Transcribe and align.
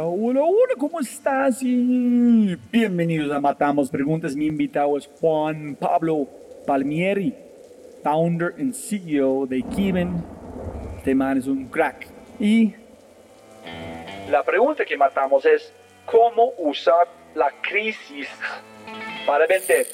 Hola, 0.00 0.06
hola, 0.06 0.42
hola, 0.44 0.74
¿cómo 0.78 1.00
estás? 1.00 1.60
Bienvenidos 1.60 3.32
a 3.32 3.40
Matamos 3.40 3.90
Preguntas. 3.90 4.36
Mi 4.36 4.46
invitado 4.46 4.96
es 4.96 5.10
Juan 5.18 5.74
Pablo 5.74 6.28
Palmieri, 6.64 7.34
founder 8.04 8.54
and 8.60 8.72
CEO 8.74 9.44
de 9.46 9.60
Kiven. 9.60 10.22
Este 10.98 11.16
man 11.16 11.38
es 11.38 11.48
un 11.48 11.66
crack. 11.66 12.06
Y 12.38 12.74
la 14.30 14.44
pregunta 14.44 14.84
que 14.84 14.96
matamos 14.96 15.44
es, 15.44 15.72
¿cómo 16.06 16.52
usar 16.58 17.08
la 17.34 17.50
crisis 17.60 18.28
para 19.26 19.48
vender? 19.48 19.84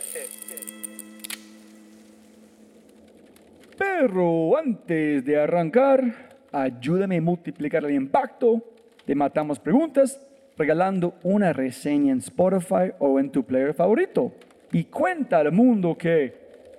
Pero 3.78 4.59
antes 4.59 5.24
de 5.24 5.40
arrancar, 5.40 6.04
ayúdame 6.52 7.16
a 7.16 7.23
multiplicar 7.23 7.86
el 7.86 7.92
impacto 7.92 8.73
te 9.06 9.14
Matamos 9.14 9.58
Preguntas 9.58 10.20
regalando 10.56 11.14
una 11.22 11.52
reseña 11.52 12.12
en 12.12 12.18
Spotify 12.18 12.92
o 12.98 13.18
en 13.18 13.30
tu 13.30 13.45
player 13.45 13.74
favorito. 13.74 14.32
Y 14.73 14.84
cuenta 14.84 15.38
al 15.38 15.52
mundo 15.52 15.96
que 15.96 16.34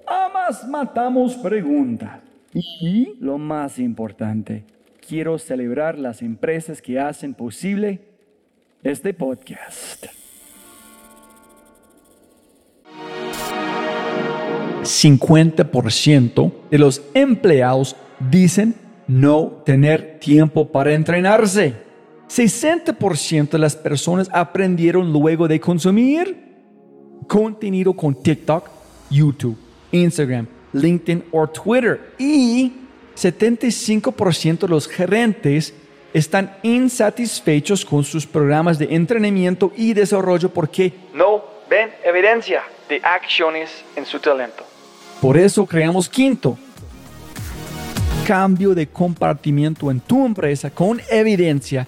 amas 0.07 0.67
Matamos 0.67 1.35
Preguntas. 1.35 2.19
Y 2.53 3.15
lo 3.19 3.37
más 3.37 3.79
importante, 3.79 4.63
quiero 5.07 5.37
celebrar 5.37 5.97
las 5.97 6.21
empresas 6.21 6.81
que 6.81 6.99
hacen 6.99 7.33
posible 7.33 7.99
este 8.83 9.13
podcast. 9.13 10.05
¿50% 14.83 16.51
de 16.69 16.77
los 16.77 17.01
empleados 17.13 17.95
dicen 18.19 18.75
no 19.07 19.63
tener 19.65 20.19
tiempo 20.19 20.71
para 20.71 20.93
entrenarse? 20.93 21.84
60% 22.29 23.49
de 23.49 23.59
las 23.59 23.75
personas 23.75 24.29
aprendieron 24.31 25.11
luego 25.11 25.47
de 25.47 25.59
consumir 25.59 26.45
contenido 27.27 27.93
con 27.93 28.15
TikTok, 28.15 28.69
YouTube, 29.09 29.57
Instagram, 29.91 30.47
LinkedIn 30.73 31.25
o 31.31 31.47
Twitter. 31.47 32.13
Y 32.17 32.73
75% 33.15 34.59
de 34.59 34.67
los 34.67 34.87
gerentes 34.87 35.73
están 36.13 36.55
insatisfechos 36.63 37.83
con 37.85 38.03
sus 38.03 38.25
programas 38.25 38.79
de 38.79 38.95
entrenamiento 38.95 39.71
y 39.75 39.93
desarrollo 39.93 40.49
porque 40.49 40.93
no 41.13 41.43
ven 41.69 41.89
evidencia 42.03 42.63
de 42.87 43.01
acciones 43.03 43.83
en 43.95 44.05
su 44.05 44.19
talento. 44.19 44.63
Por 45.21 45.37
eso 45.37 45.65
creamos 45.65 46.09
Quinto. 46.09 46.57
Cambio 48.25 48.73
de 48.73 48.87
compartimiento 48.87 49.91
en 49.91 49.99
tu 49.99 50.25
empresa 50.25 50.69
con 50.69 51.01
evidencia 51.09 51.87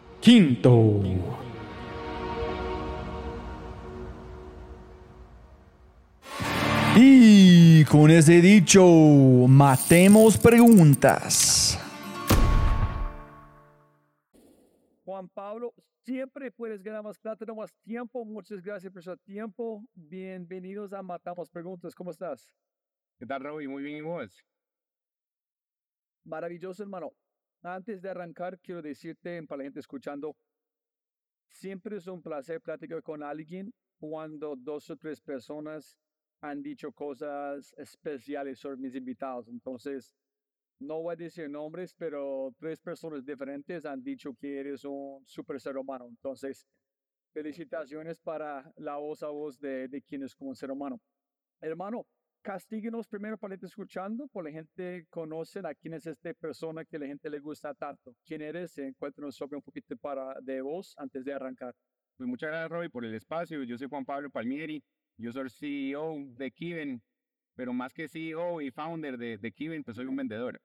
Quinto. 0.21 1.01
Y 6.95 7.83
con 7.85 8.11
ese 8.11 8.39
dicho, 8.39 8.85
matemos 9.47 10.37
preguntas. 10.37 11.79
Juan 15.03 15.27
Pablo, 15.29 15.73
siempre 16.03 16.51
puedes 16.51 16.83
ganar 16.83 17.01
más 17.01 17.17
plata, 17.17 17.43
no 17.47 17.55
más 17.55 17.73
tiempo. 17.81 18.23
Muchas 18.23 18.61
gracias 18.61 18.93
por 18.93 19.01
su 19.01 19.17
tiempo. 19.17 19.83
Bienvenidos 19.95 20.93
a 20.93 21.01
Matamos 21.01 21.49
Preguntas. 21.49 21.95
¿Cómo 21.95 22.11
estás? 22.11 22.53
¿Qué 23.17 23.25
tal, 23.25 23.41
Robbie? 23.41 23.67
Muy 23.67 23.81
bien, 23.81 23.97
¿y 23.97 24.01
vos? 24.01 24.45
Maravilloso, 26.23 26.83
hermano. 26.83 27.11
Antes 27.63 28.01
de 28.01 28.09
arrancar, 28.09 28.59
quiero 28.59 28.81
decirte 28.81 29.41
para 29.43 29.59
la 29.59 29.63
gente 29.65 29.79
escuchando, 29.79 30.35
siempre 31.47 31.97
es 31.97 32.07
un 32.07 32.21
placer 32.21 32.59
platicar 32.59 33.03
con 33.03 33.21
alguien 33.21 33.71
cuando 33.99 34.55
dos 34.55 34.89
o 34.89 34.97
tres 34.97 35.21
personas 35.21 35.95
han 36.41 36.63
dicho 36.63 36.91
cosas 36.91 37.71
especiales 37.77 38.57
sobre 38.57 38.77
mis 38.77 38.95
invitados. 38.95 39.47
Entonces, 39.47 40.15
no 40.79 41.03
voy 41.03 41.13
a 41.13 41.15
decir 41.15 41.47
nombres, 41.51 41.93
pero 41.93 42.51
tres 42.57 42.81
personas 42.81 43.23
diferentes 43.23 43.85
han 43.85 44.01
dicho 44.01 44.33
que 44.33 44.59
eres 44.59 44.83
un 44.83 45.23
super 45.27 45.61
ser 45.61 45.77
humano. 45.77 46.07
Entonces, 46.09 46.65
felicitaciones 47.31 48.19
para 48.19 48.73
la 48.77 48.97
voz 48.97 49.21
a 49.21 49.27
voz 49.27 49.59
de, 49.59 49.87
de 49.87 50.01
quién 50.01 50.23
es 50.23 50.33
como 50.33 50.49
un 50.49 50.55
ser 50.55 50.71
humano. 50.71 50.99
Hermano, 51.59 52.07
castíguenos 52.41 53.07
primero 53.07 53.37
para 53.37 53.55
escuchando, 53.55 54.27
por 54.27 54.43
la 54.43 54.51
gente 54.51 55.05
conoce 55.09 55.59
a 55.59 55.75
quién 55.75 55.93
es 55.93 56.05
esta 56.07 56.33
persona 56.33 56.83
que 56.83 56.97
la 56.97 57.07
gente 57.07 57.29
le 57.29 57.39
gusta 57.39 57.73
tanto. 57.73 58.15
¿Quién 58.25 58.41
eres? 58.41 58.77
Encuéntranos 58.77 59.35
sobre 59.35 59.57
un 59.57 59.61
poquito 59.61 59.95
para, 59.97 60.39
de 60.41 60.61
vos 60.61 60.95
antes 60.97 61.23
de 61.23 61.33
arrancar. 61.33 61.75
Pues 62.17 62.27
muchas 62.27 62.49
gracias, 62.49 62.69
Robbie, 62.69 62.89
por 62.89 63.05
el 63.05 63.13
espacio. 63.13 63.63
Yo 63.63 63.77
soy 63.77 63.87
Juan 63.87 64.05
Pablo 64.05 64.29
Palmieri, 64.29 64.83
yo 65.17 65.31
soy 65.31 65.49
CEO 65.49 66.15
de 66.37 66.51
Kiven, 66.51 67.01
pero 67.55 67.73
más 67.73 67.93
que 67.93 68.07
CEO 68.07 68.61
y 68.61 68.71
founder 68.71 69.17
de, 69.17 69.37
de 69.37 69.51
Kiven, 69.51 69.83
pues 69.83 69.95
soy 69.95 70.05
un 70.05 70.15
vendedor. 70.15 70.59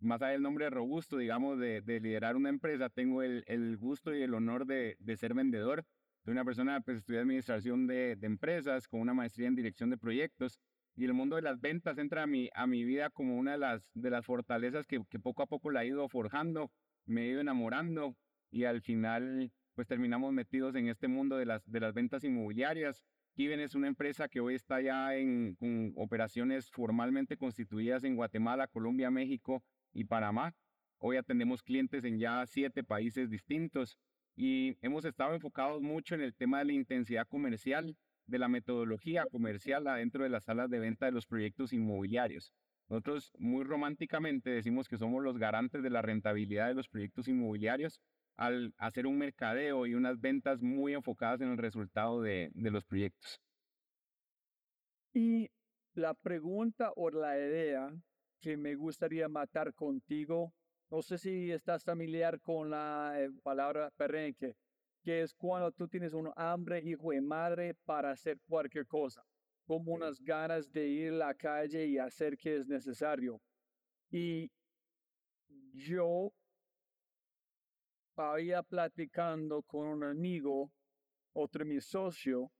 Más 0.00 0.20
allá 0.22 0.32
del 0.32 0.42
nombre 0.42 0.70
robusto, 0.70 1.16
digamos, 1.16 1.58
de, 1.58 1.80
de 1.80 2.00
liderar 2.00 2.36
una 2.36 2.48
empresa, 2.50 2.88
tengo 2.88 3.22
el, 3.22 3.44
el, 3.46 3.76
gusto 3.76 4.14
y 4.14 4.22
el 4.22 4.34
honor 4.34 4.66
de, 4.66 4.96
de 5.00 5.16
ser 5.16 5.34
vendedor. 5.34 5.84
Soy 6.24 6.32
una 6.32 6.44
persona, 6.44 6.80
pues 6.80 6.98
estudié 6.98 7.20
administración 7.20 7.86
de, 7.86 8.14
de 8.16 8.26
empresas 8.26 8.86
con 8.86 9.00
una 9.00 9.14
maestría 9.14 9.48
en 9.48 9.56
dirección 9.56 9.90
de 9.90 9.98
proyectos 9.98 10.60
y 10.98 11.04
el 11.04 11.14
mundo 11.14 11.36
de 11.36 11.42
las 11.42 11.60
ventas 11.60 11.96
entra 11.98 12.24
a 12.24 12.26
mi, 12.26 12.50
a 12.54 12.66
mi 12.66 12.82
vida 12.82 13.08
como 13.08 13.38
una 13.38 13.52
de 13.52 13.58
las, 13.58 13.88
de 13.94 14.10
las 14.10 14.26
fortalezas 14.26 14.84
que, 14.84 15.00
que 15.08 15.20
poco 15.20 15.44
a 15.44 15.46
poco 15.46 15.70
la 15.70 15.84
he 15.84 15.86
ido 15.86 16.08
forjando, 16.08 16.72
me 17.06 17.22
he 17.22 17.28
ido 17.28 17.40
enamorando 17.40 18.16
y 18.50 18.64
al 18.64 18.82
final 18.82 19.52
pues 19.76 19.86
terminamos 19.86 20.32
metidos 20.32 20.74
en 20.74 20.88
este 20.88 21.06
mundo 21.06 21.36
de 21.36 21.46
las, 21.46 21.64
de 21.70 21.78
las 21.78 21.94
ventas 21.94 22.24
inmobiliarias. 22.24 23.04
Kiven 23.36 23.60
es 23.60 23.76
una 23.76 23.86
empresa 23.86 24.26
que 24.26 24.40
hoy 24.40 24.56
está 24.56 24.80
ya 24.80 25.14
en, 25.14 25.56
operaciones 25.94 26.68
formalmente 26.68 27.36
constituidas 27.36 28.02
en 28.02 28.16
Guatemala, 28.16 28.66
Colombia, 28.66 29.08
México 29.08 29.62
y 29.92 30.02
Panamá. 30.02 30.56
Hoy 30.98 31.16
atendemos 31.16 31.62
clientes 31.62 32.02
en 32.02 32.18
ya 32.18 32.44
siete 32.44 32.82
países 32.82 33.30
distintos 33.30 33.96
y 34.34 34.76
hemos 34.84 35.04
estado 35.04 35.32
enfocados 35.32 35.80
mucho 35.80 36.16
en 36.16 36.22
el 36.22 36.34
tema 36.34 36.58
de 36.58 36.64
la 36.64 36.72
intensidad 36.72 37.28
comercial 37.28 37.96
de 38.28 38.38
la 38.38 38.48
metodología 38.48 39.26
comercial 39.30 39.86
adentro 39.88 40.22
de 40.22 40.30
las 40.30 40.44
salas 40.44 40.70
de 40.70 40.78
venta 40.78 41.06
de 41.06 41.12
los 41.12 41.26
proyectos 41.26 41.72
inmobiliarios. 41.72 42.52
Nosotros 42.88 43.32
muy 43.38 43.64
románticamente 43.64 44.50
decimos 44.50 44.88
que 44.88 44.98
somos 44.98 45.22
los 45.22 45.38
garantes 45.38 45.82
de 45.82 45.90
la 45.90 46.02
rentabilidad 46.02 46.68
de 46.68 46.74
los 46.74 46.88
proyectos 46.88 47.28
inmobiliarios 47.28 48.00
al 48.36 48.72
hacer 48.78 49.06
un 49.06 49.18
mercadeo 49.18 49.86
y 49.86 49.94
unas 49.94 50.20
ventas 50.20 50.62
muy 50.62 50.94
enfocadas 50.94 51.40
en 51.40 51.48
el 51.48 51.58
resultado 51.58 52.22
de, 52.22 52.50
los 52.54 52.84
proyectos. 52.84 53.40
Y 55.12 55.50
la 55.94 56.14
pregunta 56.14 56.92
o 56.96 57.10
la 57.10 57.36
idea 57.36 57.90
que 58.40 58.56
me 58.56 58.76
gustaría 58.76 59.28
matar 59.28 59.74
contigo, 59.74 60.52
no 60.90 61.02
sé 61.02 61.18
si 61.18 61.50
estás 61.50 61.82
familiar 61.82 62.40
con 62.40 62.70
la 62.70 63.14
eh, 63.16 63.30
palabra 63.42 63.90
perrenque, 63.96 64.54
que 65.08 65.22
es 65.22 65.32
cuando 65.32 65.72
tú 65.72 65.88
tienes 65.88 66.12
un 66.12 66.30
hambre, 66.36 66.82
hijo 66.84 67.12
de 67.12 67.22
madre, 67.22 67.72
para 67.86 68.10
hacer 68.10 68.38
cualquier 68.46 68.86
cosa, 68.86 69.24
como 69.64 69.94
unas 69.94 70.20
ganas 70.20 70.70
de 70.70 70.86
ir 70.86 71.14
a 71.14 71.28
la 71.28 71.34
calle 71.34 71.86
y 71.86 71.96
hacer 71.96 72.36
que 72.36 72.56
es 72.56 72.66
necesario. 72.66 73.40
Y 74.10 74.52
yo 75.72 76.30
había 78.16 78.62
platicando 78.62 79.62
con 79.62 79.86
un 79.86 80.04
amigo, 80.04 80.70
otro 81.32 81.64
mi 81.64 81.80
socio, 81.80 82.52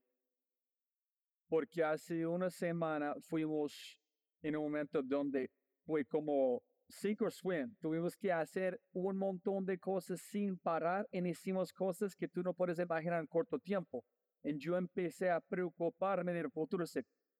porque 1.49 1.83
hace 1.83 2.25
una 2.25 2.49
semana 2.49 3.13
fuimos 3.19 4.01
en 4.41 4.55
un 4.55 4.63
momento 4.63 5.03
donde 5.03 5.51
fue 5.85 6.03
como 6.03 6.63
sink 6.89 7.21
or 7.21 7.31
swim. 7.31 7.75
Tuvimos 7.79 8.17
que 8.17 8.31
hacer 8.31 8.81
un 8.91 9.17
montón 9.17 9.65
de 9.65 9.77
cosas 9.77 10.19
sin 10.21 10.57
parar 10.57 11.07
y 11.11 11.25
hicimos 11.27 11.71
cosas 11.71 12.15
que 12.15 12.27
tú 12.27 12.41
no 12.41 12.53
puedes 12.53 12.79
imaginar 12.79 13.19
en 13.19 13.27
corto 13.27 13.59
tiempo. 13.59 14.03
Y 14.43 14.57
yo 14.57 14.75
empecé 14.77 15.29
a 15.29 15.39
preocuparme 15.39 16.33
del 16.33 16.49
futuro. 16.49 16.85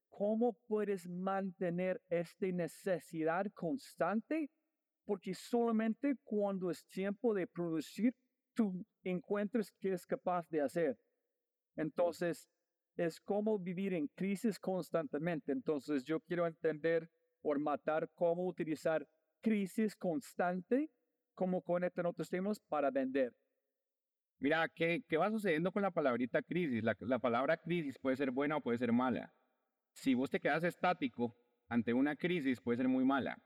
¿Cómo 0.09 0.57
puedes 0.67 1.07
mantener 1.07 2.01
esta 2.09 2.47
necesidad 2.47 3.45
constante? 3.53 4.49
Porque 5.05 5.33
solamente 5.33 6.15
cuando 6.23 6.69
es 6.69 6.85
tiempo 6.85 7.33
de 7.33 7.47
producir, 7.47 8.13
tú 8.53 8.85
encuentras 9.03 9.71
qué 9.79 9.93
es 9.93 10.05
capaz 10.05 10.47
de 10.49 10.61
hacer. 10.61 10.97
Entonces, 11.75 12.49
es 12.97 13.19
como 13.21 13.57
vivir 13.57 13.93
en 13.93 14.07
crisis 14.09 14.59
constantemente. 14.59 15.53
Entonces, 15.53 16.03
yo 16.03 16.19
quiero 16.19 16.45
entender 16.45 17.09
por 17.41 17.57
matar 17.59 18.09
cómo 18.13 18.45
utilizar 18.45 19.07
crisis 19.41 19.95
constante 19.95 20.89
como 21.35 21.61
conectan 21.61 22.05
otros 22.05 22.29
temas 22.29 22.59
para 22.59 22.91
vender. 22.91 23.33
Mira, 24.39 24.67
¿qué, 24.69 25.03
¿qué, 25.07 25.17
va 25.17 25.29
sucediendo 25.29 25.71
con 25.71 25.81
la 25.81 25.91
palabrita 25.91 26.41
crisis? 26.41 26.83
La, 26.83 26.95
la, 26.99 27.19
palabra 27.19 27.57
crisis 27.57 27.97
puede 27.99 28.15
ser 28.15 28.31
buena 28.31 28.57
o 28.57 28.61
puede 28.61 28.77
ser 28.77 28.91
mala. 28.91 29.33
Si 29.91 30.13
vos 30.13 30.29
te 30.29 30.39
quedas 30.39 30.63
estático 30.63 31.35
ante 31.67 31.93
una 31.93 32.15
crisis, 32.15 32.61
puede 32.61 32.77
ser 32.77 32.87
muy 32.87 33.03
mala. 33.03 33.37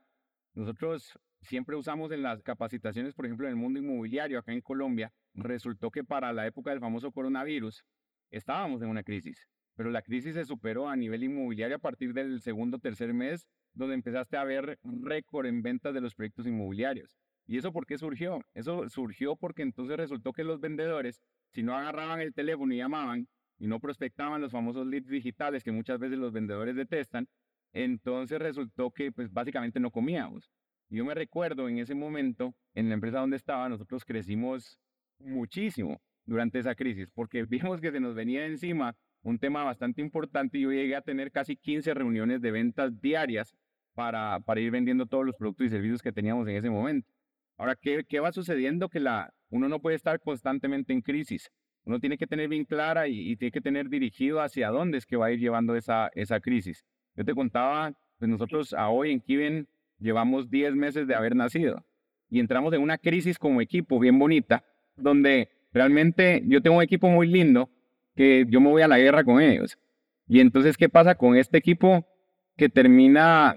Nosotros 0.54 1.18
siempre 1.42 1.76
usamos 1.76 2.12
en 2.12 2.22
las 2.22 2.42
capacitaciones, 2.42 3.14
por 3.14 3.26
ejemplo, 3.26 3.46
en 3.46 3.50
el 3.50 3.56
mundo 3.56 3.80
inmobiliario 3.80 4.38
acá 4.38 4.52
en 4.52 4.60
Colombia, 4.60 5.12
resultó 5.34 5.90
que 5.90 6.04
para 6.04 6.32
la 6.32 6.46
época 6.46 6.70
del 6.70 6.80
famoso 6.80 7.10
coronavirus 7.10 7.84
estábamos 8.30 8.82
en 8.82 8.88
una 8.88 9.02
crisis, 9.02 9.48
pero 9.74 9.90
la 9.90 10.02
crisis 10.02 10.34
se 10.34 10.44
superó 10.44 10.88
a 10.88 10.96
nivel 10.96 11.24
inmobiliario 11.24 11.76
a 11.76 11.80
partir 11.80 12.12
del 12.12 12.40
segundo 12.40 12.76
o 12.76 12.80
tercer 12.80 13.12
mes 13.12 13.48
donde 13.74 13.94
empezaste 13.94 14.36
a 14.36 14.44
ver 14.44 14.78
récord 14.82 15.46
en 15.46 15.62
ventas 15.62 15.92
de 15.94 16.00
los 16.00 16.14
proyectos 16.14 16.46
inmobiliarios. 16.46 17.16
¿Y 17.46 17.58
eso 17.58 17.72
por 17.72 17.86
qué 17.86 17.98
surgió? 17.98 18.40
Eso 18.54 18.88
surgió 18.88 19.36
porque 19.36 19.62
entonces 19.62 19.96
resultó 19.96 20.32
que 20.32 20.44
los 20.44 20.60
vendedores, 20.60 21.20
si 21.50 21.62
no 21.62 21.76
agarraban 21.76 22.20
el 22.20 22.32
teléfono 22.32 22.72
y 22.72 22.78
llamaban 22.78 23.28
y 23.58 23.66
no 23.66 23.80
prospectaban 23.80 24.40
los 24.40 24.52
famosos 24.52 24.86
leads 24.86 25.08
digitales 25.08 25.62
que 25.62 25.72
muchas 25.72 25.98
veces 25.98 26.18
los 26.18 26.32
vendedores 26.32 26.74
detestan, 26.74 27.28
entonces 27.72 28.38
resultó 28.38 28.90
que 28.90 29.12
pues 29.12 29.30
básicamente 29.30 29.80
no 29.80 29.90
comíamos. 29.90 30.50
Yo 30.88 31.04
me 31.04 31.14
recuerdo 31.14 31.68
en 31.68 31.78
ese 31.78 31.94
momento, 31.94 32.54
en 32.74 32.88
la 32.88 32.94
empresa 32.94 33.18
donde 33.18 33.36
estaba, 33.36 33.68
nosotros 33.68 34.04
crecimos 34.04 34.78
muchísimo 35.18 36.00
durante 36.24 36.58
esa 36.58 36.74
crisis 36.74 37.08
porque 37.14 37.44
vimos 37.48 37.80
que 37.80 37.92
se 37.92 38.00
nos 38.00 38.14
venía 38.14 38.46
encima 38.46 38.96
un 39.22 39.38
tema 39.38 39.64
bastante 39.64 40.02
importante 40.02 40.60
yo 40.60 40.70
llegué 40.70 40.96
a 40.96 41.02
tener 41.02 41.30
casi 41.30 41.56
15 41.56 41.94
reuniones 41.94 42.40
de 42.40 42.50
ventas 42.50 43.00
diarias 43.00 43.54
para, 43.94 44.40
para 44.40 44.60
ir 44.60 44.70
vendiendo 44.70 45.06
todos 45.06 45.24
los 45.24 45.34
productos 45.36 45.66
y 45.66 45.70
servicios 45.70 46.02
que 46.02 46.12
teníamos 46.12 46.46
en 46.48 46.56
ese 46.56 46.70
momento. 46.70 47.08
Ahora, 47.56 47.76
¿qué, 47.76 48.04
qué 48.08 48.20
va 48.20 48.32
sucediendo? 48.32 48.88
Que 48.88 49.00
la, 49.00 49.32
uno 49.50 49.68
no 49.68 49.80
puede 49.80 49.96
estar 49.96 50.20
constantemente 50.20 50.92
en 50.92 51.00
crisis. 51.00 51.50
Uno 51.84 52.00
tiene 52.00 52.18
que 52.18 52.26
tener 52.26 52.48
bien 52.48 52.64
clara 52.64 53.08
y, 53.08 53.36
tiene 53.36 53.52
que 53.52 53.60
tener 53.60 53.88
dirigido 53.88 54.40
hacia 54.40 54.70
dónde 54.70 54.98
es 54.98 55.06
que 55.06 55.16
va 55.16 55.26
a 55.26 55.32
ir 55.32 55.38
llevando 55.38 55.76
esa, 55.76 56.10
esa 56.14 56.40
crisis. 56.40 56.84
Yo 57.14 57.24
te 57.24 57.34
contaba, 57.34 57.92
pues 58.18 58.28
nosotros 58.28 58.72
a 58.72 58.88
hoy 58.88 59.12
en 59.12 59.20
Kiven 59.20 59.68
llevamos 59.98 60.50
10 60.50 60.74
meses 60.74 61.06
de 61.06 61.14
haber 61.14 61.36
nacido 61.36 61.84
y 62.30 62.40
entramos 62.40 62.72
en 62.72 62.80
una 62.80 62.98
crisis 62.98 63.38
como 63.38 63.60
equipo 63.60 64.00
bien 64.00 64.18
bonita, 64.18 64.64
donde 64.96 65.48
realmente 65.72 66.42
yo 66.46 66.60
tengo 66.62 66.78
un 66.78 66.82
equipo 66.82 67.08
muy 67.08 67.28
lindo 67.28 67.70
que 68.16 68.46
yo 68.48 68.60
me 68.60 68.70
voy 68.70 68.82
a 68.82 68.88
la 68.88 68.98
guerra 68.98 69.22
con 69.22 69.40
ellos. 69.40 69.78
Y 70.26 70.40
entonces, 70.40 70.76
¿qué 70.76 70.88
pasa 70.88 71.14
con 71.14 71.36
este 71.36 71.58
equipo 71.58 72.06
que 72.56 72.68
termina 72.68 73.54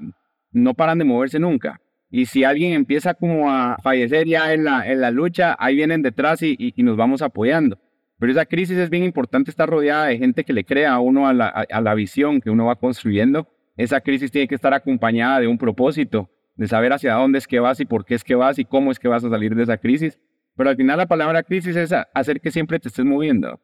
no 0.58 0.74
paran 0.74 0.98
de 0.98 1.06
moverse 1.06 1.40
nunca. 1.40 1.80
Y 2.10 2.26
si 2.26 2.44
alguien 2.44 2.74
empieza 2.74 3.14
como 3.14 3.52
a 3.52 3.78
fallecer 3.84 4.28
ya 4.28 4.54
en 4.54 4.64
la, 4.64 4.90
en 4.90 5.02
la 5.02 5.12
lucha, 5.12 5.56
ahí 5.60 5.76
vienen 5.76 6.02
detrás 6.02 6.42
y, 6.42 6.56
y, 6.58 6.84
nos 6.84 6.96
vamos 6.96 7.22
apoyando. 7.22 7.78
Pero 8.18 8.32
esa 8.32 8.46
crisis 8.46 8.78
es 8.78 8.90
bien 8.90 9.04
importante 9.04 9.52
estar 9.52 9.70
rodeada 9.70 10.06
de 10.06 10.18
gente 10.18 10.44
que 10.44 10.54
le 10.54 10.64
crea 10.64 10.94
a 10.94 11.00
uno 11.00 11.28
a 11.28 11.34
la, 11.34 11.48
a, 11.48 11.82
la 11.82 11.94
visión 11.94 12.40
que 12.40 12.50
uno 12.50 12.66
va 12.66 12.78
construyendo. 12.78 13.48
Esa 13.76 14.02
crisis 14.02 14.32
tiene 14.32 14.48
que 14.48 14.56
estar 14.56 14.74
acompañada 14.74 15.42
de 15.42 15.48
un 15.48 15.58
propósito, 15.58 16.30
de 16.56 16.68
saber 16.68 16.94
hacia 16.94 17.14
dónde 17.14 17.38
es 17.38 17.48
que 17.48 17.60
vas 17.60 17.80
y 17.80 17.86
por 17.86 18.06
qué 18.06 18.16
es 18.16 18.24
que 18.24 18.36
vas 18.36 18.58
y 18.58 18.66
cómo 18.66 18.92
es 18.92 19.00
que 19.00 19.08
vas 19.08 19.24
a 19.24 19.30
salir 19.30 19.54
de 19.54 19.64
esa 19.64 19.78
crisis. 19.78 20.18
Pero 20.56 20.70
al 20.70 20.76
final 20.78 20.98
la 20.98 21.08
palabra 21.08 21.44
crisis 21.44 21.76
es 21.76 21.94
hacer 22.14 22.42
que 22.42 22.52
siempre 22.52 22.80
te 22.80 22.88
estés 22.88 23.06
moviendo. 23.06 23.60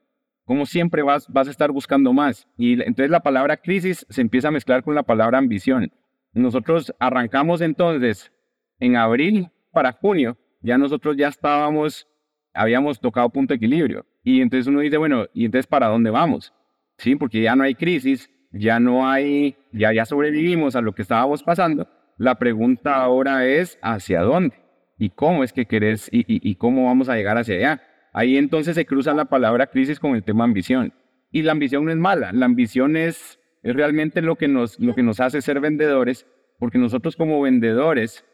Como 0.46 0.66
siempre 0.66 1.02
vas, 1.02 1.28
vas 1.30 1.48
a 1.48 1.52
estar 1.52 1.72
buscando 1.72 2.12
más. 2.14 2.48
Y 2.58 2.74
entonces 2.74 3.10
la 3.10 3.22
palabra 3.22 3.58
crisis 3.58 4.06
se 4.10 4.22
empieza 4.22 4.50
a 4.50 4.52
mezclar 4.52 4.84
con 4.84 4.94
la 4.94 5.04
palabra 5.04 5.38
ambición. 5.38 5.92
Nosotros 6.34 6.94
arrancamos 7.00 7.62
entonces 7.62 8.32
en 8.80 8.96
abril 8.96 9.50
para 9.72 9.94
junio, 9.94 10.38
ya 10.62 10.78
nosotros 10.78 11.16
ya 11.18 11.28
estábamos, 11.28 12.08
habíamos 12.54 13.00
tocado 13.00 13.30
punto 13.30 13.54
de 13.54 13.58
equilibrio. 13.58 14.06
Y 14.24 14.42
entonces 14.42 14.68
uno 14.68 14.80
dice, 14.80 14.98
bueno, 14.98 15.26
¿y 15.34 15.46
entonces 15.46 15.68
para 15.68 15.88
dónde 15.88 16.10
vamos? 16.10 16.54
Sí, 16.98 17.16
porque 17.16 17.42
ya 17.42 17.56
no 17.56 17.64
hay 17.64 17.76
crisis, 17.76 18.30
ya 18.52 18.80
no 18.80 19.10
hay, 19.10 19.56
ya, 19.72 19.94
ya 19.94 20.06
sobrevivimos 20.06 20.76
a 20.76 20.82
lo 20.82 20.94
que 20.94 21.02
estábamos 21.02 21.44
pasando. 21.44 21.88
La 22.18 22.36
pregunta 22.36 22.96
ahora 22.96 23.46
es, 23.46 23.78
¿hacia 23.82 24.22
dónde? 24.22 24.56
¿Y 24.98 25.10
cómo 25.10 25.44
es 25.44 25.52
que 25.52 25.66
querés 25.66 26.08
y, 26.12 26.56
cómo 26.56 26.86
vamos 26.86 27.10
a 27.10 27.16
llegar 27.16 27.38
hacia 27.38 27.56
allá? 27.56 27.82
Ahí 28.14 28.38
entonces 28.38 28.76
se 28.76 28.86
cruza 28.86 29.14
la 29.14 29.26
palabra 29.26 29.68
crisis 29.68 30.00
con 30.00 30.16
el 30.16 30.24
tema 30.24 30.44
ambición. 30.44 30.94
Y 31.32 31.42
la 31.42 31.52
ambición 31.52 31.86
no 31.86 31.92
es 31.92 31.98
mala, 31.98 32.32
la 32.32 32.46
ambición 32.46 32.96
es 32.96 33.40
es 33.64 33.74
realmente 33.74 34.22
lo 34.22 34.36
que 34.36 34.48
nos, 34.48 34.80
lo 34.80 34.94
que 34.94 35.04
nos 35.04 35.20
hace 35.20 35.42
ser 35.42 35.60
vendedores, 35.60 36.28
porque 36.60 36.78
nosotros 36.78 37.16
como 37.16 37.42
vendedores 37.42 38.26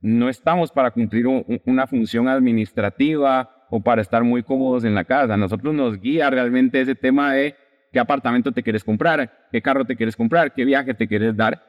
no 0.00 0.28
estamos 0.28 0.72
para 0.72 0.90
cumplir 0.90 1.26
una 1.26 1.86
función 1.86 2.28
administrativa 2.28 3.66
o 3.70 3.80
para 3.82 4.00
estar 4.00 4.24
muy 4.24 4.42
cómodos 4.42 4.84
en 4.84 4.94
la 4.94 5.04
casa. 5.04 5.36
Nosotros 5.36 5.74
nos 5.74 6.00
guía 6.00 6.30
realmente 6.30 6.80
ese 6.80 6.94
tema 6.94 7.34
de 7.34 7.54
qué 7.92 7.98
apartamento 7.98 8.52
te 8.52 8.62
quieres 8.62 8.84
comprar, 8.84 9.48
qué 9.52 9.60
carro 9.60 9.84
te 9.84 9.96
quieres 9.96 10.16
comprar, 10.16 10.54
qué 10.54 10.64
viaje 10.64 10.94
te 10.94 11.06
quieres 11.06 11.36
dar. 11.36 11.62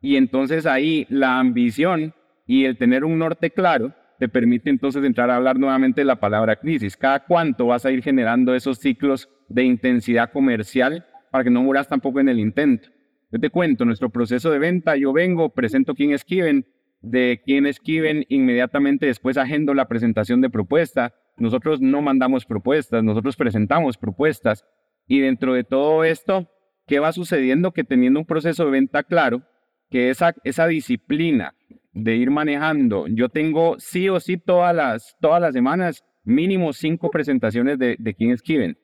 Y 0.00 0.16
entonces 0.16 0.66
ahí 0.66 1.06
la 1.08 1.38
ambición 1.38 2.12
y 2.46 2.64
el 2.64 2.76
tener 2.76 3.04
un 3.04 3.18
norte 3.18 3.50
claro 3.50 3.94
te 4.18 4.28
permite 4.28 4.70
entonces 4.70 5.04
entrar 5.04 5.30
a 5.30 5.36
hablar 5.36 5.58
nuevamente 5.58 6.00
de 6.02 6.06
la 6.06 6.16
palabra 6.16 6.56
crisis. 6.56 6.96
Cada 6.96 7.20
cuánto 7.24 7.66
vas 7.66 7.86
a 7.86 7.90
ir 7.90 8.02
generando 8.02 8.54
esos 8.54 8.78
ciclos 8.78 9.28
de 9.48 9.64
intensidad 9.64 10.32
comercial 10.32 11.06
para 11.30 11.44
que 11.44 11.50
no 11.50 11.62
muras 11.62 11.88
tampoco 11.88 12.20
en 12.20 12.28
el 12.28 12.38
intento. 12.38 12.88
Yo 13.30 13.40
te 13.40 13.50
cuento, 13.50 13.84
nuestro 13.84 14.10
proceso 14.10 14.50
de 14.50 14.58
venta, 14.58 14.96
yo 14.96 15.12
vengo, 15.12 15.50
presento 15.50 15.94
quién 15.94 16.12
esquiven, 16.12 16.66
de 17.00 17.42
quién 17.44 17.66
esquiven, 17.66 18.24
inmediatamente 18.28 19.06
después 19.06 19.36
agendo 19.36 19.74
la 19.74 19.88
presentación 19.88 20.40
de 20.40 20.50
propuesta. 20.50 21.14
Nosotros 21.36 21.80
no 21.80 22.02
mandamos 22.02 22.46
propuestas, 22.46 23.02
nosotros 23.02 23.36
presentamos 23.36 23.98
propuestas. 23.98 24.64
Y 25.08 25.20
dentro 25.20 25.54
de 25.54 25.64
todo 25.64 26.04
esto, 26.04 26.48
¿qué 26.86 26.98
va 27.00 27.12
sucediendo? 27.12 27.72
Que 27.72 27.84
teniendo 27.84 28.20
un 28.20 28.26
proceso 28.26 28.64
de 28.64 28.70
venta 28.70 29.02
claro, 29.02 29.42
que 29.90 30.10
esa, 30.10 30.34
esa 30.44 30.66
disciplina 30.66 31.54
de 31.92 32.16
ir 32.16 32.30
manejando, 32.30 33.06
yo 33.08 33.28
tengo 33.28 33.76
sí 33.78 34.08
o 34.08 34.20
sí 34.20 34.36
todas 34.36 34.74
las, 34.74 35.16
todas 35.20 35.40
las 35.40 35.52
semanas 35.52 36.04
mínimo 36.24 36.72
cinco 36.72 37.10
presentaciones 37.10 37.78
de, 37.78 37.96
de 37.98 38.14
quién 38.14 38.30
esquiven 38.30 38.78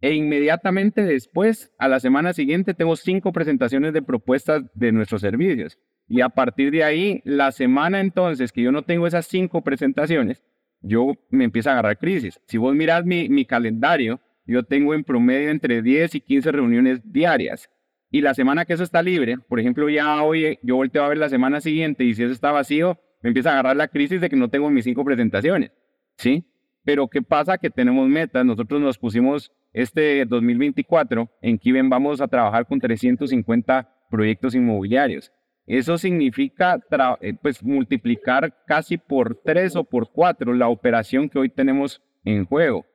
e 0.00 0.14
inmediatamente 0.14 1.02
después, 1.02 1.72
a 1.78 1.88
la 1.88 1.98
semana 1.98 2.32
siguiente, 2.32 2.74
tengo 2.74 2.94
cinco 2.96 3.32
presentaciones 3.32 3.92
de 3.92 4.02
propuestas 4.02 4.62
de 4.74 4.92
nuestros 4.92 5.20
servicios. 5.20 5.78
Y 6.06 6.20
a 6.20 6.28
partir 6.28 6.70
de 6.70 6.84
ahí, 6.84 7.20
la 7.24 7.52
semana 7.52 8.00
entonces 8.00 8.52
que 8.52 8.62
yo 8.62 8.72
no 8.72 8.82
tengo 8.82 9.06
esas 9.06 9.26
cinco 9.26 9.62
presentaciones, 9.62 10.42
yo 10.80 11.14
me 11.30 11.44
empiezo 11.44 11.70
a 11.70 11.72
agarrar 11.72 11.98
crisis. 11.98 12.40
Si 12.46 12.58
vos 12.58 12.74
mirás 12.74 13.04
mi, 13.04 13.28
mi 13.28 13.44
calendario, 13.44 14.20
yo 14.46 14.62
tengo 14.62 14.94
en 14.94 15.04
promedio 15.04 15.50
entre 15.50 15.82
10 15.82 16.14
y 16.14 16.20
15 16.20 16.52
reuniones 16.52 17.00
diarias. 17.04 17.68
Y 18.10 18.22
la 18.22 18.32
semana 18.32 18.64
que 18.64 18.72
eso 18.72 18.84
está 18.84 19.02
libre, 19.02 19.36
por 19.48 19.60
ejemplo, 19.60 19.88
ya 19.90 20.22
hoy 20.22 20.58
yo 20.62 20.76
volteo 20.76 21.04
a 21.04 21.08
ver 21.08 21.18
la 21.18 21.28
semana 21.28 21.60
siguiente 21.60 22.04
y 22.04 22.14
si 22.14 22.22
eso 22.22 22.32
está 22.32 22.52
vacío, 22.52 22.98
me 23.20 23.28
empieza 23.28 23.50
a 23.50 23.52
agarrar 23.54 23.76
la 23.76 23.88
crisis 23.88 24.20
de 24.20 24.30
que 24.30 24.36
no 24.36 24.48
tengo 24.48 24.70
mis 24.70 24.84
cinco 24.84 25.04
presentaciones. 25.04 25.72
¿Sí? 26.16 26.44
Pero 26.84 27.08
¿qué 27.08 27.20
pasa? 27.20 27.58
Que 27.58 27.68
tenemos 27.68 28.08
metas. 28.08 28.46
Nosotros 28.46 28.80
nos 28.80 28.96
pusimos 28.96 29.52
este 29.72 30.24
2024 30.24 31.28
en 31.42 31.58
Kiven 31.58 31.88
vamos 31.90 32.20
a 32.20 32.28
trabajar 32.28 32.66
con 32.66 32.80
350 32.80 33.88
proyectos 34.10 34.54
inmobiliarios. 34.54 35.32
Eso 35.66 35.98
significa 35.98 36.80
eh, 37.20 37.34
pues, 37.42 37.62
multiplicar 37.62 38.64
casi 38.66 38.96
por 38.96 39.38
tres 39.44 39.76
o 39.76 39.84
por 39.84 40.10
cuatro 40.10 40.54
la 40.54 40.68
operación 40.68 41.28
que 41.28 41.38
hoy 41.38 41.50
tenemos 41.50 42.02
en 42.24 42.46
juego. 42.46 42.86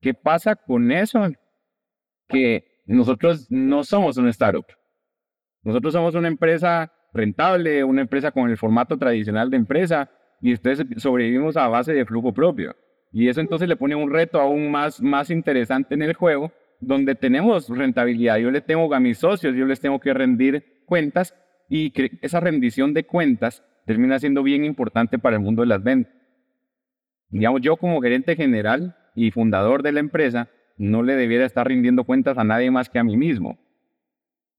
¿Qué 0.00 0.14
pasa 0.14 0.56
con 0.56 0.90
eso? 0.90 1.28
Que 2.28 2.82
nosotros 2.86 3.46
no 3.50 3.84
somos 3.84 4.16
una 4.16 4.30
startup. 4.30 4.66
Nosotros 5.62 5.92
somos 5.92 6.14
una 6.16 6.28
empresa 6.28 6.92
rentable, 7.12 7.84
una 7.84 8.02
empresa 8.02 8.32
con 8.32 8.50
el 8.50 8.56
formato 8.56 8.98
tradicional 8.98 9.50
de 9.50 9.56
empresa 9.56 10.10
y 10.40 10.52
ustedes 10.52 10.84
sobrevivimos 10.96 11.56
a 11.56 11.68
base 11.68 11.92
de 11.92 12.04
flujo 12.04 12.32
propio. 12.32 12.74
Y 13.12 13.28
eso 13.28 13.40
entonces 13.40 13.68
le 13.68 13.76
pone 13.76 13.94
un 13.94 14.10
reto 14.10 14.40
aún 14.40 14.70
más, 14.70 15.00
más 15.00 15.30
interesante 15.30 15.94
en 15.94 16.02
el 16.02 16.14
juego, 16.14 16.52
donde 16.80 17.14
tenemos 17.14 17.68
rentabilidad. 17.68 18.38
Yo 18.38 18.50
le 18.50 18.60
tengo 18.60 18.92
a 18.94 19.00
mis 19.00 19.18
socios, 19.18 19.54
yo 19.56 19.64
les 19.64 19.80
tengo 19.80 19.98
que 19.98 20.14
rendir 20.14 20.82
cuentas 20.84 21.34
y 21.68 21.92
esa 22.22 22.40
rendición 22.40 22.94
de 22.94 23.04
cuentas 23.04 23.62
termina 23.86 24.18
siendo 24.18 24.42
bien 24.42 24.64
importante 24.64 25.18
para 25.18 25.36
el 25.36 25.42
mundo 25.42 25.62
de 25.62 25.68
las 25.68 25.82
ventas. 25.82 26.12
Digamos, 27.30 27.60
yo 27.60 27.76
como 27.76 28.00
gerente 28.00 28.36
general 28.36 28.96
y 29.14 29.30
fundador 29.30 29.82
de 29.82 29.92
la 29.92 30.00
empresa, 30.00 30.48
no 30.76 31.02
le 31.02 31.16
debiera 31.16 31.44
estar 31.44 31.66
rindiendo 31.66 32.04
cuentas 32.04 32.38
a 32.38 32.44
nadie 32.44 32.70
más 32.70 32.88
que 32.88 32.98
a 32.98 33.04
mí 33.04 33.16
mismo. 33.16 33.58